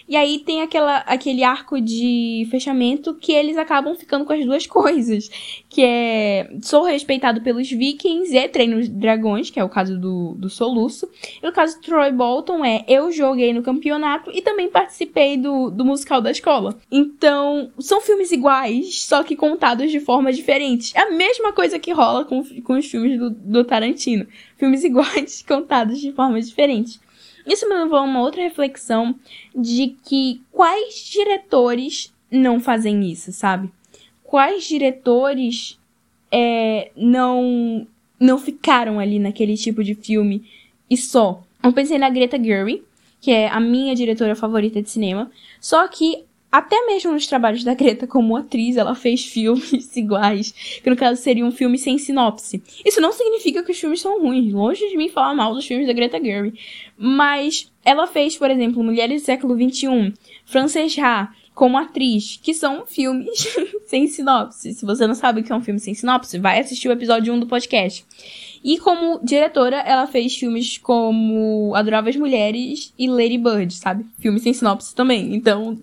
E 0.08 0.16
aí 0.16 0.40
tem 0.40 0.62
aquela, 0.62 0.98
aquele 1.00 1.44
arco 1.44 1.80
de 1.80 2.48
fechamento 2.52 3.14
que 3.14 3.32
eles 3.32 3.58
acabam 3.58 3.96
ficando 3.96 4.26
com 4.26 4.34
as 4.34 4.46
duas 4.46 4.66
coisas. 4.68 5.30
Que 5.70 5.84
é, 5.84 6.52
sou 6.62 6.84
respeitado 6.84 7.42
pelos 7.42 7.70
vikings 7.70 8.36
e 8.36 8.48
treino 8.50 8.88
dragões, 8.88 9.50
que 9.50 9.60
é 9.60 9.64
o 9.64 9.70
caso 9.70 9.98
do, 9.98 10.34
do 10.36 10.50
Soluço. 10.50 11.10
E 11.42 11.46
no 11.46 11.52
caso 11.52 11.78
do 11.78 11.82
Troy 11.82 12.12
Bolton 12.12 12.64
é, 12.64 12.84
eu 12.88 13.12
joguei 13.12 13.54
no 13.54 13.64
campeonato 13.64 14.32
e 14.32 14.42
também 14.42 14.70
participei 14.70 15.38
do, 15.38 15.70
do 15.70 15.86
musical 15.86 16.22
da 16.22 16.32
escola. 16.32 16.78
Então, 16.92 17.72
são 17.80 18.02
filmes 18.02 18.32
iguais, 18.32 19.04
só 19.04 19.24
que 19.24 19.36
contados 19.36 19.92
de 19.92 20.00
forma 20.00 20.32
diferente. 20.32 20.92
É 20.96 21.02
a 21.02 21.12
mesma 21.12 21.54
coisa 21.54 21.80
que 21.80 21.92
rola 21.92 22.26
com, 22.26 22.44
com 22.62 22.74
os 22.78 22.86
filmes 22.86 23.18
do, 23.18 23.30
do 23.30 23.64
Tarantino. 23.64 24.28
Filmes 24.58 24.84
iguais, 24.86 25.44
contados 25.48 26.00
de 26.00 26.12
forma 26.12 26.42
diferente. 26.42 27.00
Isso 27.46 27.68
me 27.68 27.76
levou 27.76 27.98
a 27.98 28.04
uma 28.04 28.22
outra 28.22 28.42
reflexão 28.42 29.16
de 29.56 29.96
que 30.06 30.42
quais 30.52 30.96
diretores 31.10 32.14
não 32.32 32.60
fazem 32.60 33.12
isso, 33.12 33.32
sabe? 33.32 33.70
Quais 34.24 34.66
diretores 34.66 35.80
é, 36.32 36.92
não 36.96 37.88
não 38.20 38.38
ficaram 38.38 39.00
ali 39.00 39.20
naquele 39.20 39.58
tipo 39.58 39.84
de 39.84 39.94
filme 39.96 40.46
e 40.90 40.96
só. 40.96 41.44
Eu 41.62 41.74
pensei 41.74 41.98
na 41.98 42.10
Greta 42.10 42.42
Gerwig, 42.42 42.84
que 43.20 43.32
é 43.32 43.50
a 43.50 43.60
minha 43.60 43.94
diretora 43.94 44.36
favorita 44.36 44.82
de 44.82 44.90
cinema, 44.90 45.30
só 45.60 45.88
que 45.88 46.24
até 46.54 46.86
mesmo 46.86 47.12
nos 47.12 47.26
trabalhos 47.26 47.64
da 47.64 47.74
Greta 47.74 48.06
como 48.06 48.38
atriz, 48.38 48.78
ela 48.78 48.94
fez 48.94 49.26
filmes 49.26 49.90
iguais, 49.98 50.52
que 50.84 50.88
no 50.88 50.96
caso 50.96 51.20
seria 51.20 51.44
um 51.44 51.52
filme 51.52 51.80
sem 51.80 51.98
sinopse. 51.98 52.62
Isso 52.86 53.02
não 53.02 53.12
significa 53.12 53.64
que 53.64 53.72
os 53.72 53.80
filmes 53.80 54.00
são 54.00 54.22
ruins, 54.22 54.54
longe 54.54 54.88
de 54.88 54.96
mim 54.96 55.10
falar 55.10 55.34
mal 55.34 55.56
dos 55.56 55.66
filmes 55.66 55.88
da 55.88 55.94
Greta 55.94 56.24
Gerwig. 56.24 56.56
Mas 56.96 57.72
ela 57.84 58.06
fez, 58.06 58.38
por 58.38 58.52
exemplo, 58.52 58.84
Mulheres 58.84 59.24
do 59.24 59.26
Século 59.26 59.56
XXI, 59.56 60.14
Frances 60.46 60.96
Ha, 61.00 61.34
como 61.56 61.76
atriz, 61.76 62.40
que 62.40 62.54
são 62.54 62.86
filmes 62.86 63.48
sem 63.88 64.06
sinopse. 64.06 64.76
Se 64.76 64.86
você 64.86 65.08
não 65.08 65.16
sabe 65.16 65.42
o 65.42 65.44
que 65.44 65.52
é 65.52 65.56
um 65.56 65.64
filme 65.64 65.80
sem 65.80 65.96
sinopse, 65.96 66.38
vai 66.38 66.60
assistir 66.60 66.88
o 66.88 66.92
episódio 66.92 67.34
1 67.34 67.40
do 67.40 67.48
podcast. 67.48 68.06
E 68.64 68.78
como 68.78 69.20
diretora, 69.24 69.78
ela 69.78 70.06
fez 70.06 70.36
filmes 70.36 70.78
como 70.78 71.74
Adoráveis 71.74 72.16
Mulheres 72.16 72.94
e 72.96 73.10
Lady 73.10 73.40
Bird, 73.40 73.74
sabe? 73.74 74.06
Filmes 74.20 74.44
sem 74.44 74.54
sinopse 74.54 74.94
também. 74.94 75.34
Então, 75.34 75.80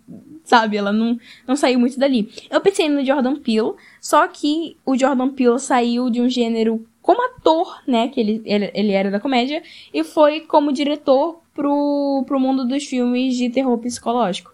sabe? 0.51 0.77
Ela 0.77 0.93
não, 0.93 1.17
não 1.47 1.55
saiu 1.55 1.79
muito 1.79 1.97
dali. 1.99 2.29
Eu 2.51 2.61
pensei 2.61 2.89
no 2.89 3.05
Jordan 3.05 3.37
Peele, 3.37 3.75
só 4.01 4.27
que 4.27 4.77
o 4.85 4.99
Jordan 4.99 5.29
Peele 5.29 5.61
saiu 5.61 6.11
de 6.11 6.21
um 6.21 6.29
gênero 6.29 6.85
como 7.01 7.25
ator, 7.25 7.81
né? 7.87 8.09
Que 8.09 8.21
ele, 8.21 8.43
ele, 8.45 8.71
ele 8.75 8.93
era 8.93 9.13
da 9.13 9.21
comédia, 9.21 9.63
e 9.95 10.03
foi 10.03 10.41
como 10.41 10.73
diretor 10.73 11.41
pro, 11.55 12.25
pro 12.27 12.41
mundo 12.41 12.67
dos 12.67 12.85
filmes 12.85 13.37
de 13.37 13.49
terror 13.49 13.79
psicológico. 13.79 14.53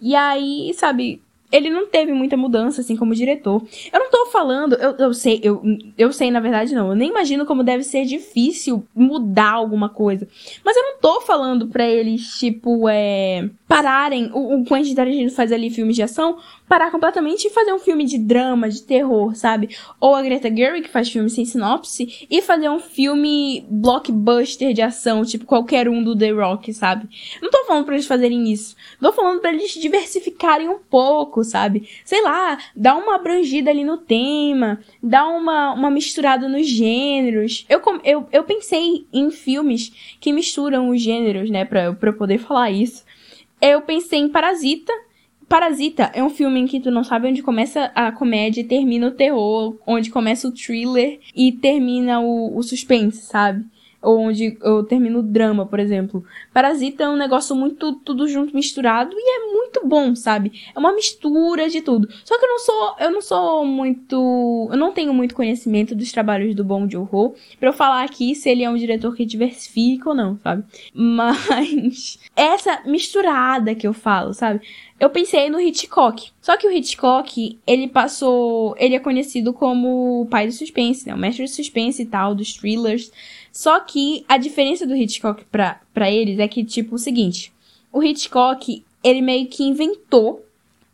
E 0.00 0.14
aí, 0.14 0.72
sabe, 0.74 1.20
ele 1.50 1.70
não 1.70 1.86
teve 1.86 2.12
muita 2.12 2.36
mudança, 2.36 2.80
assim, 2.80 2.96
como 2.96 3.14
diretor. 3.14 3.62
Eu 3.92 3.98
não 3.98 4.10
tô 4.10 4.26
falando, 4.26 4.74
eu, 4.74 4.94
eu 4.98 5.14
sei, 5.14 5.40
eu, 5.42 5.62
eu 5.96 6.12
sei, 6.12 6.30
na 6.30 6.40
verdade, 6.40 6.74
não. 6.74 6.90
Eu 6.90 6.94
nem 6.94 7.10
imagino 7.10 7.46
como 7.46 7.64
deve 7.64 7.82
ser 7.82 8.04
difícil 8.04 8.84
mudar 8.94 9.52
alguma 9.52 9.88
coisa. 9.88 10.28
Mas 10.64 10.76
eu 10.76 10.82
não 10.82 10.98
tô 11.00 11.20
falando 11.22 11.68
pra 11.68 11.86
eles, 11.86 12.38
tipo, 12.38 12.88
é. 12.88 13.48
pararem. 13.66 14.30
O, 14.34 14.60
o 14.60 14.64
Quentin 14.64 14.94
Tarantino 14.94 15.30
faz 15.30 15.50
ali 15.50 15.70
filmes 15.70 15.96
de 15.96 16.02
ação 16.02 16.38
parar 16.68 16.90
completamente 16.90 17.46
e 17.46 17.50
fazer 17.50 17.72
um 17.72 17.78
filme 17.78 18.04
de 18.04 18.18
drama, 18.18 18.68
de 18.68 18.82
terror, 18.82 19.34
sabe? 19.34 19.76
Ou 20.00 20.14
a 20.14 20.22
Greta 20.22 20.54
Gerwig, 20.54 20.82
que 20.82 20.92
faz 20.92 21.10
filme 21.10 21.30
sem 21.30 21.44
sinopse, 21.44 22.26
e 22.30 22.42
fazer 22.42 22.68
um 22.68 22.78
filme 22.78 23.66
blockbuster 23.68 24.72
de 24.72 24.82
ação, 24.82 25.24
tipo 25.24 25.46
qualquer 25.46 25.88
um 25.88 26.02
do 26.02 26.16
The 26.16 26.30
Rock, 26.30 26.72
sabe? 26.72 27.08
Não 27.40 27.50
tô 27.50 27.64
falando 27.64 27.84
pra 27.84 27.94
eles 27.94 28.06
fazerem 28.06 28.52
isso. 28.52 28.76
Tô 29.00 29.12
falando 29.12 29.40
pra 29.40 29.52
eles 29.52 29.72
diversificarem 29.72 30.68
um 30.68 30.78
pouco, 30.78 31.42
sabe? 31.42 31.88
Sei 32.04 32.22
lá, 32.22 32.58
dar 32.76 32.96
uma 32.96 33.14
abrangida 33.14 33.70
ali 33.70 33.84
no 33.84 33.96
tema, 33.96 34.80
dar 35.02 35.26
uma, 35.28 35.72
uma 35.72 35.90
misturada 35.90 36.48
nos 36.48 36.66
gêneros. 36.66 37.64
Eu, 37.68 37.80
eu, 38.04 38.28
eu 38.30 38.44
pensei 38.44 39.06
em 39.12 39.30
filmes 39.30 40.16
que 40.20 40.32
misturam 40.32 40.90
os 40.90 41.00
gêneros, 41.00 41.50
né, 41.50 41.64
pra, 41.64 41.92
pra 41.94 42.10
eu 42.10 42.14
poder 42.14 42.38
falar 42.38 42.70
isso. 42.70 43.04
Eu 43.60 43.82
pensei 43.82 44.20
em 44.20 44.28
Parasita, 44.28 44.92
Parasita 45.48 46.10
é 46.14 46.22
um 46.22 46.30
filme 46.30 46.60
em 46.60 46.66
que 46.66 46.78
tu 46.78 46.90
não 46.90 47.02
sabe 47.02 47.28
onde 47.28 47.42
começa 47.42 47.90
a 47.94 48.12
comédia 48.12 48.60
e 48.60 48.64
termina 48.64 49.08
o 49.08 49.12
terror, 49.12 49.78
onde 49.86 50.10
começa 50.10 50.46
o 50.46 50.52
thriller 50.52 51.20
e 51.34 51.52
termina 51.52 52.20
o, 52.20 52.56
o 52.56 52.62
suspense, 52.62 53.22
sabe? 53.22 53.64
ou 54.00 54.20
onde 54.20 54.56
eu 54.62 54.84
termino 54.84 55.18
o 55.18 55.22
drama, 55.22 55.66
por 55.66 55.80
exemplo. 55.80 56.24
Parasita 56.52 57.04
é 57.04 57.08
um 57.08 57.16
negócio 57.16 57.54
muito 57.54 57.92
tudo 57.94 58.28
junto 58.28 58.54
misturado 58.54 59.14
e 59.14 59.36
é 59.36 59.52
muito 59.52 59.86
bom, 59.86 60.14
sabe? 60.14 60.52
É 60.74 60.78
uma 60.78 60.92
mistura 60.92 61.68
de 61.68 61.80
tudo. 61.80 62.08
Só 62.24 62.38
que 62.38 62.44
eu 62.44 62.48
não 62.48 62.58
sou, 62.58 62.96
eu 63.00 63.10
não 63.10 63.20
sou 63.20 63.64
muito, 63.64 64.68
eu 64.70 64.76
não 64.76 64.92
tenho 64.92 65.12
muito 65.12 65.34
conhecimento 65.34 65.94
dos 65.94 66.12
trabalhos 66.12 66.54
do 66.54 66.64
Bong 66.64 66.90
Joon-ho 66.90 67.34
para 67.58 67.68
eu 67.68 67.72
falar 67.72 68.04
aqui 68.04 68.34
se 68.34 68.48
ele 68.48 68.62
é 68.62 68.70
um 68.70 68.76
diretor 68.76 69.14
que 69.14 69.26
diversifica 69.26 70.10
ou 70.10 70.14
não, 70.14 70.38
sabe? 70.38 70.64
Mas 70.94 72.18
essa 72.36 72.82
misturada 72.86 73.74
que 73.74 73.86
eu 73.86 73.92
falo, 73.92 74.32
sabe? 74.32 74.60
Eu 74.98 75.08
pensei 75.08 75.48
no 75.48 75.60
Hitchcock. 75.60 76.30
Só 76.42 76.56
que 76.56 76.66
o 76.66 76.72
Hitchcock, 76.72 77.58
ele 77.66 77.86
passou. 77.86 78.74
Ele 78.78 78.96
é 78.96 78.98
conhecido 78.98 79.52
como 79.52 80.22
o 80.22 80.26
pai 80.26 80.46
do 80.46 80.52
suspense, 80.52 81.06
né? 81.06 81.14
O 81.14 81.18
mestre 81.18 81.44
do 81.44 81.50
suspense 81.50 82.02
e 82.02 82.06
tal, 82.06 82.34
dos 82.34 82.54
thrillers. 82.54 83.12
Só 83.52 83.78
que 83.80 84.24
a 84.28 84.36
diferença 84.36 84.86
do 84.86 84.96
Hitchcock 84.96 85.44
pra, 85.44 85.80
pra 85.94 86.10
eles 86.10 86.38
é 86.38 86.48
que, 86.48 86.64
tipo, 86.64 86.96
o 86.96 86.98
seguinte: 86.98 87.52
o 87.92 88.02
Hitchcock, 88.02 88.84
ele 89.04 89.22
meio 89.22 89.46
que 89.46 89.62
inventou 89.62 90.44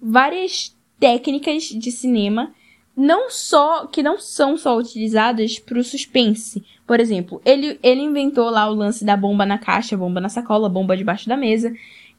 várias 0.01 0.75
técnicas 1.01 1.65
de 1.65 1.91
cinema, 1.91 2.53
não 2.95 3.31
só 3.31 3.87
que 3.87 4.03
não 4.03 4.19
são 4.21 4.57
só 4.59 4.77
utilizadas 4.77 5.59
pro 5.59 5.83
suspense. 5.83 6.63
Por 6.87 7.01
exemplo, 7.01 7.41
ele, 7.43 7.79
ele 7.83 8.03
inventou 8.03 8.51
lá 8.51 8.69
o 8.69 8.75
lance 8.75 9.03
da 9.03 9.17
bomba 9.17 9.47
na 9.47 9.57
caixa, 9.57 9.97
bomba 9.97 10.21
na 10.21 10.29
sacola, 10.29 10.69
bomba 10.69 10.95
debaixo 10.95 11.27
da 11.27 11.39
mesa 11.39 11.75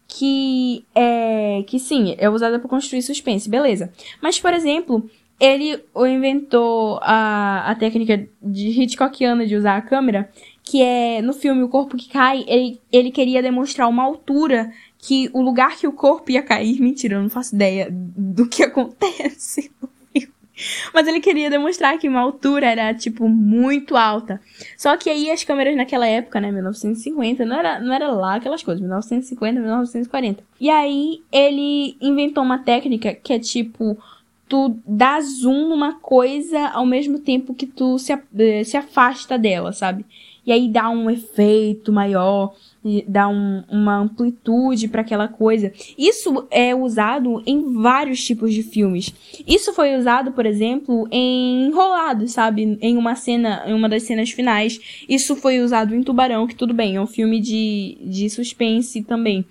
que 0.07 0.85
é 0.93 1.63
que 1.67 1.79
sim, 1.79 2.15
é 2.17 2.29
usada 2.29 2.59
para 2.59 2.69
construir 2.69 3.01
suspense, 3.01 3.49
beleza. 3.49 3.91
Mas 4.21 4.39
por 4.39 4.53
exemplo, 4.53 5.09
ele 5.39 5.83
inventou 5.95 6.99
a, 7.01 7.71
a 7.71 7.75
técnica 7.75 8.27
de 8.41 8.67
Hitchcockiana 8.69 9.45
de 9.45 9.55
usar 9.55 9.77
a 9.77 9.81
câmera, 9.81 10.29
que 10.63 10.81
é 10.81 11.21
no 11.21 11.33
filme 11.33 11.63
O 11.63 11.69
Corpo 11.69 11.97
que 11.97 12.09
Cai, 12.09 12.43
ele, 12.47 12.79
ele 12.91 13.11
queria 13.11 13.41
demonstrar 13.41 13.87
uma 13.87 14.03
altura 14.03 14.71
que 14.97 15.29
o 15.33 15.41
lugar 15.41 15.77
que 15.77 15.87
o 15.87 15.93
corpo 15.93 16.31
ia 16.31 16.41
cair. 16.41 16.79
Mentira, 16.81 17.15
eu 17.15 17.21
não 17.21 17.29
faço 17.29 17.55
ideia 17.55 17.87
do 17.91 18.47
que 18.47 18.63
acontece. 18.63 19.71
Mas 20.93 21.07
ele 21.07 21.19
queria 21.19 21.49
demonstrar 21.49 21.97
que 21.97 22.07
uma 22.07 22.21
altura 22.21 22.67
era, 22.67 22.93
tipo, 22.93 23.27
muito 23.27 23.95
alta. 23.95 24.39
Só 24.77 24.95
que 24.97 25.09
aí 25.09 25.29
as 25.31 25.43
câmeras 25.43 25.75
naquela 25.75 26.07
época, 26.07 26.39
né, 26.39 26.51
1950, 26.51 27.45
não 27.45 27.57
era, 27.57 27.79
não 27.79 27.93
era 27.93 28.11
lá 28.11 28.35
aquelas 28.35 28.63
coisas, 28.63 28.81
1950, 28.81 29.59
1940. 29.59 30.43
E 30.59 30.69
aí 30.69 31.21
ele 31.31 31.97
inventou 32.01 32.43
uma 32.43 32.59
técnica 32.59 33.13
que 33.13 33.33
é 33.33 33.39
tipo 33.39 33.97
tu 34.47 34.77
dá 34.85 35.19
zoom 35.21 35.69
numa 35.69 35.93
coisa 35.93 36.67
ao 36.67 36.85
mesmo 36.85 37.19
tempo 37.19 37.53
que 37.53 37.65
tu 37.65 37.97
se, 37.97 38.13
eh, 38.13 38.63
se 38.63 38.77
afasta 38.77 39.39
dela, 39.39 39.73
sabe? 39.73 40.05
E 40.45 40.51
aí 40.51 40.69
dá 40.69 40.89
um 40.89 41.09
efeito 41.09 41.91
maior, 41.91 42.53
dá 43.07 43.27
um, 43.27 43.63
uma 43.69 43.97
amplitude 43.97 44.87
para 44.87 45.01
aquela 45.01 45.27
coisa. 45.27 45.71
Isso 45.97 46.45
é 46.51 46.75
usado 46.75 47.41
em 47.45 47.73
vários 47.73 48.23
tipos 48.23 48.53
de 48.53 48.61
filmes. 48.61 49.13
Isso 49.47 49.73
foi 49.73 49.95
usado, 49.95 50.31
por 50.31 50.45
exemplo, 50.45 51.07
em 51.11 51.67
Enrolados, 51.67 52.31
sabe? 52.31 52.77
Em 52.81 52.97
uma 52.97 53.15
cena, 53.15 53.63
em 53.65 53.73
uma 53.73 53.89
das 53.89 54.03
cenas 54.03 54.29
finais. 54.29 54.79
Isso 55.09 55.35
foi 55.35 55.59
usado 55.61 55.95
em 55.95 56.03
Tubarão, 56.03 56.45
que 56.45 56.55
tudo 56.55 56.73
bem, 56.73 56.95
é 56.95 57.01
um 57.01 57.07
filme 57.07 57.39
de, 57.39 57.97
de 58.01 58.29
suspense 58.29 59.01
também 59.01 59.45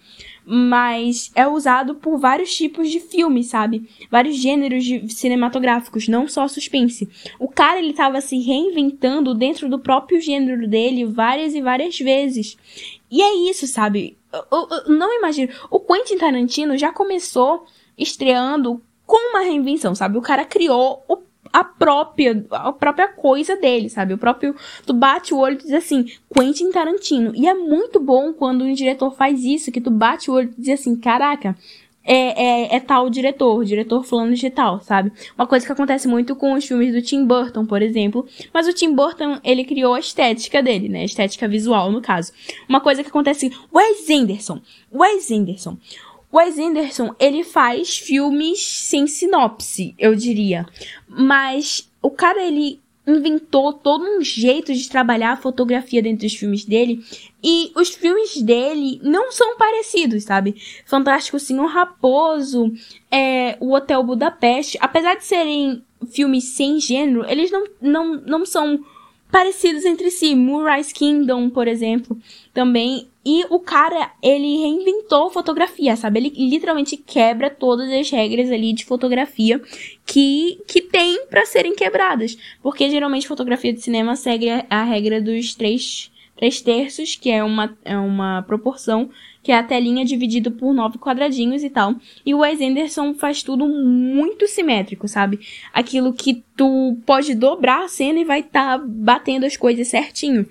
mas 0.47 1.31
é 1.35 1.47
usado 1.47 1.95
por 1.95 2.19
vários 2.19 2.55
tipos 2.55 2.91
de 2.91 3.01
filmes, 3.01 3.47
sabe? 3.47 3.89
Vários 4.11 4.37
gêneros 4.37 4.85
cinematográficos, 5.15 6.07
não 6.09 6.29
só 6.29 6.47
suspense. 6.47 7.09
O 7.39 7.49
cara 7.49 7.79
ele 7.79 7.95
tava 7.95 8.21
se 8.21 8.39
reinventando 8.39 9.35
dentro 9.35 9.69
do 9.69 9.79
próprio 9.79 10.21
gênero 10.21 10.69
dele 10.69 11.05
várias 11.05 11.55
e 11.55 11.63
várias 11.63 11.99
vezes. 11.99 12.57
E 13.11 13.23
é 13.23 13.51
isso, 13.51 13.67
sabe? 13.67 14.19
Eu, 14.33 14.45
eu, 14.53 14.69
eu 14.71 14.95
não 14.95 15.17
imagino. 15.19 15.53
O 15.71 15.81
Quentin 15.81 16.19
Tarantino 16.19 16.77
já 16.77 16.93
começou 16.93 17.65
estreando 17.97 18.83
com 19.07 19.31
uma 19.31 19.41
reinvenção, 19.41 19.95
sabe? 19.95 20.19
O 20.19 20.23
cara 20.23 20.45
criou 20.45 21.05
o 21.09 21.19
a 21.55 21.63
própria, 21.63 22.45
a 22.51 22.73
própria 22.73 23.07
coisa 23.07 23.55
dele, 23.55 23.89
sabe? 23.89 24.13
O 24.13 24.19
próprio. 24.19 24.57
Tu 24.85 24.93
bate 24.93 25.33
o 25.33 25.39
olho 25.39 25.55
e 25.55 25.63
diz 25.63 25.73
assim, 25.73 26.05
Quentin 26.37 26.73
Tarantino. 26.73 27.33
E 27.33 27.47
é 27.47 27.55
muito 27.55 28.01
bom 28.01 28.33
quando 28.33 28.65
um 28.65 28.75
diretor 28.75 29.15
faz 29.15 29.45
isso, 29.45 29.71
que 29.71 29.81
tu 29.81 29.89
bate 29.89 30.29
o 30.29 30.35
olho 30.35 30.53
e 30.59 30.61
diz 30.61 30.81
assim, 30.81 30.97
caraca. 30.97 31.57
É, 32.07 32.75
é, 32.75 32.77
é 32.77 32.81
tal 32.81 33.09
diretor, 33.09 33.65
diretor 33.65 34.03
fulano 34.03 34.35
de 34.35 34.51
tal, 34.51 34.81
sabe? 34.81 35.11
Uma 35.39 35.47
coisa 35.47 35.65
que 35.65 35.73
acontece 35.73 36.07
muito 36.07 36.37
com 36.37 36.53
os 36.53 36.67
filmes 36.67 36.93
do 36.93 37.01
Tim 37.01 37.25
Burton, 37.25 37.65
por 37.65 37.81
exemplo. 37.81 38.27
Mas 38.53 38.67
o 38.67 38.75
Tim 38.75 38.93
Burton, 38.93 39.39
ele 39.43 39.65
criou 39.65 39.95
a 39.95 40.01
estética 40.01 40.61
dele, 40.61 40.89
né? 40.89 41.03
A 41.03 41.05
estética 41.05 41.47
visual, 41.47 41.91
no 41.91 42.03
caso. 42.03 42.33
Uma 42.69 42.81
coisa 42.81 43.03
que 43.03 43.09
acontece... 43.09 43.51
Wes 43.73 44.11
Anderson. 44.11 44.61
Wes 44.93 45.31
Anderson. 45.31 45.79
Wes 46.35 46.59
Anderson, 46.59 47.15
ele 47.19 47.45
faz 47.45 47.97
filmes 47.97 48.61
sem 48.61 49.07
sinopse, 49.07 49.95
eu 49.99 50.15
diria. 50.15 50.67
Mas 51.09 51.89
o 52.03 52.11
cara, 52.11 52.43
ele 52.43 52.81
inventou 53.07 53.73
todo 53.73 54.03
um 54.03 54.23
jeito 54.23 54.73
de 54.73 54.89
trabalhar 54.89 55.33
a 55.33 55.37
fotografia 55.37 56.03
dentro 56.03 56.27
dos 56.27 56.35
filmes 56.35 56.65
dele. 56.65 57.05
E 57.43 57.71
os 57.77 57.91
filmes 57.91 58.41
dele 58.41 58.99
não 59.03 59.31
são 59.31 59.57
parecidos, 59.57 60.25
sabe? 60.25 60.57
Fantástico 60.87 61.39
Senhor 61.39 61.67
Raposo, 61.67 62.73
é, 63.11 63.57
o 63.61 63.75
Hotel 63.75 64.03
Budapeste, 64.03 64.79
apesar 64.81 65.17
de 65.17 65.25
serem 65.25 65.83
filmes 66.11 66.45
sem 66.45 66.81
gênero, 66.81 67.25
eles 67.29 67.51
não, 67.51 67.65
não, 67.81 68.15
não 68.23 68.47
são 68.47 68.83
parecidos 69.31 69.85
entre 69.85 70.11
si. 70.11 70.35
Moonrise 70.35 70.93
Kingdom, 70.95 71.51
por 71.51 71.69
exemplo, 71.69 72.17
também 72.53 73.09
e 73.25 73.47
o 73.49 73.59
cara, 73.59 74.11
ele 74.23 74.59
reinventou 74.59 75.31
fotografia, 75.31 75.97
sabe? 75.97 76.19
Ele 76.19 76.33
literalmente 76.37 76.97
quebra 76.97 77.49
todas 77.49 77.91
as 77.91 78.11
regras 78.11 78.51
ali 78.51 78.75
de 78.75 78.85
fotografia 78.85 79.63
que, 80.05 80.61
que 80.69 80.83
tem 80.83 81.27
para 81.27 81.47
serem 81.47 81.75
quebradas. 81.75 82.37
Porque 82.63 82.91
geralmente 82.91 83.27
fotografia 83.27 83.73
de 83.73 83.81
cinema 83.81 84.15
segue 84.15 84.49
a, 84.69 84.83
regra 84.83 85.23
dos 85.23 85.55
três, 85.55 86.13
três 86.37 86.61
terços, 86.61 87.17
que 87.17 87.31
é 87.31 87.43
uma, 87.43 87.75
é 87.83 87.97
uma 87.97 88.43
proporção, 88.43 89.09
que 89.43 89.51
é 89.51 89.57
a 89.57 89.63
telinha 89.63 90.05
dividida 90.05 90.51
por 90.51 90.75
nove 90.75 90.99
quadradinhos 90.99 91.65
e 91.65 91.71
tal. 91.71 91.95
E 92.27 92.35
o 92.35 92.41
Wes 92.41 92.61
Anderson 92.61 93.15
faz 93.15 93.43
tudo 93.43 93.67
muito 93.67 94.47
simétrico, 94.47 95.09
sabe? 95.09 95.41
Aquilo 95.73 96.13
que 96.13 96.45
tu 96.55 96.99
pode 97.07 97.35
dobrar 97.35 97.85
a 97.85 97.89
cena 97.89 98.21
e 98.21 98.25
vai 98.25 98.41
estar 98.41 98.79
tá 98.79 98.85
batendo 98.87 99.47
as 99.47 99.57
coisas 99.57 99.89
certinho. 99.89 100.47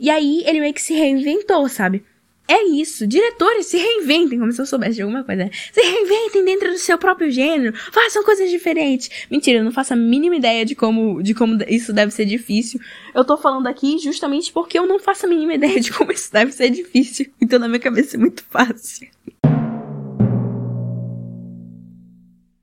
E 0.00 0.10
aí 0.10 0.42
ele 0.44 0.58
meio 0.58 0.74
que 0.74 0.82
se 0.82 0.92
reinventou, 0.92 1.68
sabe? 1.68 2.02
É 2.48 2.62
isso. 2.64 3.06
Diretores 3.06 3.66
se 3.66 3.76
reinventem, 3.76 4.38
como 4.38 4.52
se 4.52 4.60
eu 4.60 4.66
soubesse 4.66 4.96
de 4.96 5.02
alguma 5.02 5.24
coisa. 5.24 5.50
Se 5.72 5.80
reinventem 5.80 6.44
dentro 6.44 6.70
do 6.70 6.78
seu 6.78 6.96
próprio 6.96 7.30
gênero. 7.30 7.76
Façam 7.92 8.22
coisas 8.22 8.50
diferentes. 8.50 9.10
Mentira, 9.30 9.58
eu 9.58 9.64
não 9.64 9.72
faço 9.72 9.94
a 9.94 9.96
mínima 9.96 10.36
ideia 10.36 10.64
de 10.64 10.74
como, 10.74 11.22
de 11.22 11.34
como 11.34 11.58
isso 11.66 11.92
deve 11.92 12.12
ser 12.12 12.24
difícil. 12.24 12.80
Eu 13.14 13.24
tô 13.24 13.36
falando 13.36 13.66
aqui 13.66 13.98
justamente 13.98 14.52
porque 14.52 14.78
eu 14.78 14.86
não 14.86 14.98
faço 15.00 15.26
a 15.26 15.28
mínima 15.28 15.54
ideia 15.54 15.80
de 15.80 15.92
como 15.92 16.12
isso 16.12 16.32
deve 16.32 16.52
ser 16.52 16.70
difícil. 16.70 17.26
Então 17.46 17.58
na 17.58 17.68
minha 17.68 17.78
cabeça 17.78 18.16
é 18.16 18.18
muito 18.18 18.42
fácil. 18.50 19.08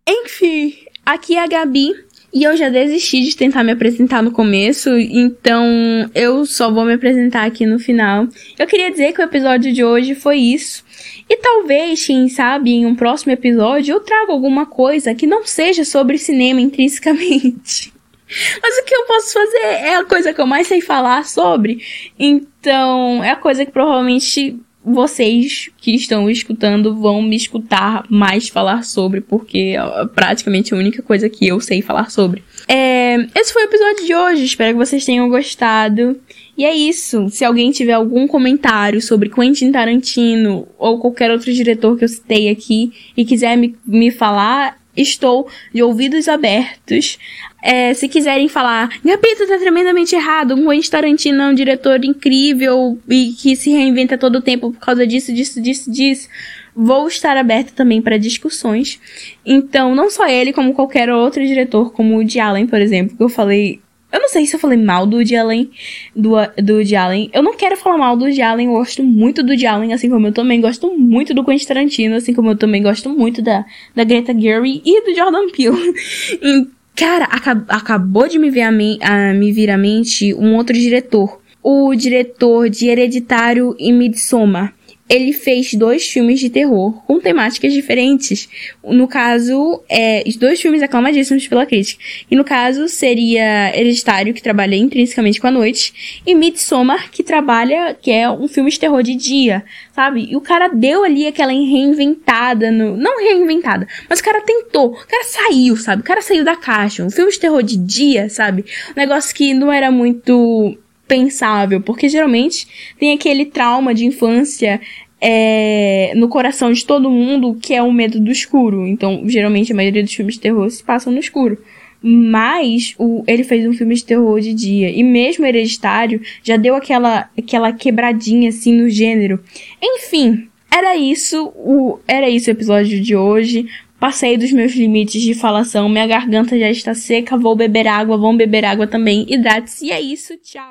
Enfim, 0.07 0.75
aqui 1.05 1.35
é 1.35 1.43
a 1.43 1.47
Gabi. 1.47 1.93
E 2.33 2.43
eu 2.43 2.57
já 2.57 2.67
desisti 2.67 3.21
de 3.21 3.37
tentar 3.37 3.63
me 3.63 3.71
apresentar 3.71 4.23
no 4.23 4.31
começo, 4.31 4.89
então 4.97 6.09
eu 6.15 6.47
só 6.47 6.71
vou 6.71 6.83
me 6.83 6.93
apresentar 6.93 7.45
aqui 7.45 7.63
no 7.63 7.77
final. 7.77 8.27
Eu 8.57 8.65
queria 8.65 8.89
dizer 8.89 9.13
que 9.13 9.21
o 9.21 9.23
episódio 9.23 9.71
de 9.71 9.83
hoje 9.83 10.15
foi 10.15 10.37
isso. 10.37 10.83
E 11.29 11.37
talvez, 11.37 12.05
quem 12.07 12.27
sabe, 12.27 12.71
em 12.71 12.87
um 12.87 12.95
próximo 12.95 13.31
episódio 13.31 13.93
eu 13.93 13.99
traga 13.99 14.31
alguma 14.31 14.65
coisa 14.65 15.13
que 15.13 15.27
não 15.27 15.45
seja 15.45 15.85
sobre 15.85 16.17
cinema 16.17 16.59
intrinsecamente. 16.59 17.93
Mas 18.63 18.77
o 18.79 18.83
que 18.83 18.95
eu 18.95 19.05
posso 19.05 19.31
fazer 19.31 19.65
é 19.85 19.95
a 19.97 20.03
coisa 20.03 20.33
que 20.33 20.41
eu 20.41 20.47
mais 20.47 20.65
sei 20.65 20.81
falar 20.81 21.27
sobre. 21.27 21.83
Então, 22.17 23.23
é 23.23 23.29
a 23.29 23.35
coisa 23.35 23.63
que 23.63 23.71
provavelmente 23.71 24.59
vocês 24.83 25.69
que 25.77 25.95
estão 25.95 26.29
escutando 26.29 26.95
vão 26.95 27.21
me 27.21 27.35
escutar 27.35 28.05
mais 28.09 28.49
falar 28.49 28.83
sobre, 28.83 29.21
porque 29.21 29.75
é 29.77 30.05
praticamente 30.07 30.73
a 30.73 30.77
única 30.77 31.01
coisa 31.01 31.29
que 31.29 31.47
eu 31.47 31.59
sei 31.59 31.81
falar 31.81 32.09
sobre. 32.09 32.43
É, 32.67 33.15
esse 33.35 33.53
foi 33.53 33.63
o 33.63 33.67
episódio 33.67 34.05
de 34.05 34.15
hoje, 34.15 34.43
espero 34.43 34.73
que 34.73 34.85
vocês 34.85 35.05
tenham 35.05 35.29
gostado. 35.29 36.19
E 36.57 36.65
é 36.65 36.73
isso. 36.73 37.29
Se 37.29 37.43
alguém 37.43 37.71
tiver 37.71 37.93
algum 37.93 38.27
comentário 38.27 39.01
sobre 39.01 39.29
Quentin 39.29 39.71
Tarantino 39.71 40.67
ou 40.77 40.99
qualquer 40.99 41.31
outro 41.31 41.51
diretor 41.51 41.97
que 41.97 42.03
eu 42.03 42.09
citei 42.09 42.49
aqui 42.49 42.91
e 43.17 43.25
quiser 43.25 43.57
me, 43.57 43.75
me 43.85 44.11
falar, 44.11 44.77
estou 44.95 45.47
de 45.73 45.81
ouvidos 45.81 46.27
abertos. 46.27 47.17
É, 47.61 47.93
se 47.93 48.09
quiserem 48.09 48.49
falar, 48.49 48.89
Gapito 49.03 49.47
tá 49.47 49.57
tremendamente 49.57 50.15
errado, 50.15 50.53
um 50.53 50.69
Quentin 50.69 50.89
Tarantino 50.89 51.41
é 51.41 51.47
um 51.47 51.53
diretor 51.53 52.03
incrível 52.03 52.99
e 53.09 53.33
que 53.33 53.55
se 53.55 53.71
reinventa 53.71 54.17
todo 54.17 54.35
o 54.37 54.41
tempo 54.41 54.71
por 54.71 54.79
causa 54.79 55.07
disso, 55.07 55.33
disso, 55.33 55.61
disso, 55.61 55.89
disso. 55.89 56.27
Vou 56.75 57.07
estar 57.07 57.37
aberta 57.37 57.71
também 57.75 58.01
para 58.01 58.17
discussões. 58.17 58.99
Então, 59.45 59.93
não 59.93 60.09
só 60.09 60.27
ele, 60.27 60.51
como 60.51 60.73
qualquer 60.73 61.09
outro 61.11 61.45
diretor, 61.45 61.93
como 61.93 62.15
o 62.15 62.17
Woody 62.17 62.39
Allen, 62.39 62.65
por 62.65 62.81
exemplo, 62.81 63.15
que 63.15 63.23
eu 63.23 63.29
falei 63.29 63.79
eu 64.13 64.19
não 64.19 64.29
sei 64.29 64.45
se 64.45 64.55
eu 64.55 64.59
falei 64.59 64.77
mal 64.77 65.07
do 65.07 65.17
Woody 65.17 65.35
Allen, 65.35 65.71
do, 66.15 66.33
do 66.61 66.73
Woody 66.75 66.95
Allen. 66.95 67.31
Eu 67.33 67.41
não 67.41 67.57
quero 67.57 67.75
falar 67.75 67.97
mal 67.97 68.15
do 68.15 68.25
Woody 68.25 68.43
Allen, 68.43 68.67
eu 68.67 68.73
gosto 68.73 69.01
muito 69.01 69.41
do 69.41 69.49
Woody 69.49 69.65
Allen, 69.65 69.91
assim 69.91 70.07
como 70.07 70.27
eu 70.27 70.31
também 70.31 70.61
gosto 70.61 70.95
muito 70.95 71.33
do 71.33 71.43
Quentin 71.43 71.65
Tarantino, 71.65 72.15
assim 72.15 72.31
como 72.31 72.51
eu 72.51 72.55
também 72.55 72.83
gosto 72.83 73.09
muito 73.09 73.41
da, 73.41 73.65
da 73.95 74.03
Greta 74.03 74.31
Gerwig 74.39 74.83
e 74.85 75.01
do 75.03 75.15
Jordan 75.15 75.49
Peele. 75.49 75.95
cara, 76.95 77.25
acab 77.25 77.65
acabou 77.67 78.27
de 78.27 78.37
me, 78.37 78.51
ver 78.51 78.61
a, 78.61 78.71
me, 78.71 78.99
a 79.01 79.33
me 79.33 79.51
vir 79.51 79.71
à 79.71 79.77
mente 79.79 80.31
um 80.35 80.55
outro 80.57 80.75
diretor. 80.75 81.41
O 81.63 81.95
diretor 81.95 82.69
de 82.69 82.89
Hereditário 82.89 83.75
e 83.79 83.91
Midsommar 83.91 84.75
ele 85.13 85.31
fez 85.31 85.75
dois 85.75 86.07
filmes 86.07 86.39
de 86.39 86.49
terror 86.49 86.91
com 87.05 87.19
temáticas 87.19 87.71
diferentes. 87.71 88.49
No 88.83 89.07
caso, 89.07 89.83
é, 89.87 90.23
dois 90.39 90.59
filmes 90.59 90.81
aclamadíssimos 90.81 91.47
pela 91.47 91.67
crítica. 91.67 92.03
E 92.31 92.35
no 92.35 92.43
caso, 92.43 92.87
seria 92.87 93.77
Hereditário, 93.77 94.33
que 94.33 94.41
trabalha 94.41 94.75
intrinsecamente 94.75 95.39
com 95.39 95.45
a 95.45 95.51
noite, 95.51 96.21
e 96.25 96.33
Midsommar, 96.33 97.11
que 97.11 97.21
trabalha, 97.21 97.95
que 98.01 98.09
é 98.09 98.27
um 98.27 98.47
filme 98.47 98.71
de 98.71 98.79
terror 98.79 99.03
de 99.03 99.13
dia, 99.13 99.63
sabe? 99.93 100.29
E 100.31 100.35
o 100.35 100.41
cara 100.41 100.67
deu 100.67 101.03
ali 101.03 101.27
aquela 101.27 101.51
reinventada 101.51 102.71
no. 102.71 102.97
Não 102.97 103.19
reinventada, 103.19 103.87
mas 104.09 104.19
o 104.19 104.23
cara 104.23 104.41
tentou. 104.41 104.93
O 104.93 105.07
cara 105.07 105.23
saiu, 105.25 105.77
sabe? 105.77 106.01
O 106.01 106.05
cara 106.05 106.23
saiu 106.23 106.43
da 106.43 106.55
caixa. 106.55 107.03
Um 107.03 107.11
filme 107.11 107.31
de 107.31 107.39
terror 107.39 107.61
de 107.61 107.77
dia, 107.77 108.29
sabe? 108.29 108.65
Um 108.97 108.99
negócio 108.99 109.35
que 109.35 109.53
não 109.53 109.71
era 109.71 109.91
muito 109.91 110.75
pensável, 111.07 111.81
porque 111.81 112.09
geralmente 112.09 112.67
tem 112.99 113.13
aquele 113.13 113.45
trauma 113.45 113.93
de 113.93 114.05
infância 114.05 114.81
é, 115.25 116.11
no 116.17 116.27
coração 116.27 116.73
de 116.73 116.85
todo 116.85 117.09
mundo 117.09 117.55
que 117.55 117.73
é 117.73 117.81
o 117.81 117.93
medo 117.93 118.19
do 118.19 118.29
escuro. 118.29 118.85
Então, 118.85 119.23
geralmente 119.25 119.71
a 119.71 119.75
maioria 119.75 120.03
dos 120.03 120.13
filmes 120.13 120.35
de 120.35 120.41
terror 120.41 120.69
se 120.69 120.83
passam 120.83 121.13
no 121.13 121.19
escuro. 121.19 121.57
Mas 122.01 122.93
o, 122.99 123.23
ele 123.25 123.45
fez 123.45 123.65
um 123.65 123.71
filme 123.71 123.95
de 123.95 124.03
terror 124.03 124.41
de 124.41 124.53
dia. 124.53 124.89
E 124.89 125.01
mesmo 125.01 125.45
Hereditário 125.45 126.21
já 126.43 126.57
deu 126.57 126.75
aquela, 126.75 127.29
aquela 127.37 127.71
quebradinha 127.71 128.49
assim 128.49 128.73
no 128.73 128.89
gênero. 128.89 129.41
Enfim, 129.81 130.49
era 130.69 130.97
isso 130.97 131.53
o, 131.55 131.99
era 132.05 132.29
isso 132.29 132.49
o 132.49 132.51
episódio 132.51 132.99
de 132.99 133.15
hoje. 133.15 133.65
Passei 133.97 134.35
dos 134.37 134.51
meus 134.51 134.73
limites 134.73 135.21
de 135.21 135.33
falação, 135.33 135.87
minha 135.87 136.05
garganta 136.05 136.59
já 136.59 136.69
está 136.69 136.93
seca, 136.93 137.37
vou 137.37 137.55
beber 137.55 137.87
água, 137.87 138.17
vão 138.17 138.35
beber 138.35 138.65
água 138.65 138.85
também. 138.85 139.25
Hidrate-se 139.29 139.85
e 139.85 139.91
é 139.93 140.01
isso, 140.01 140.35
tchau. 140.43 140.61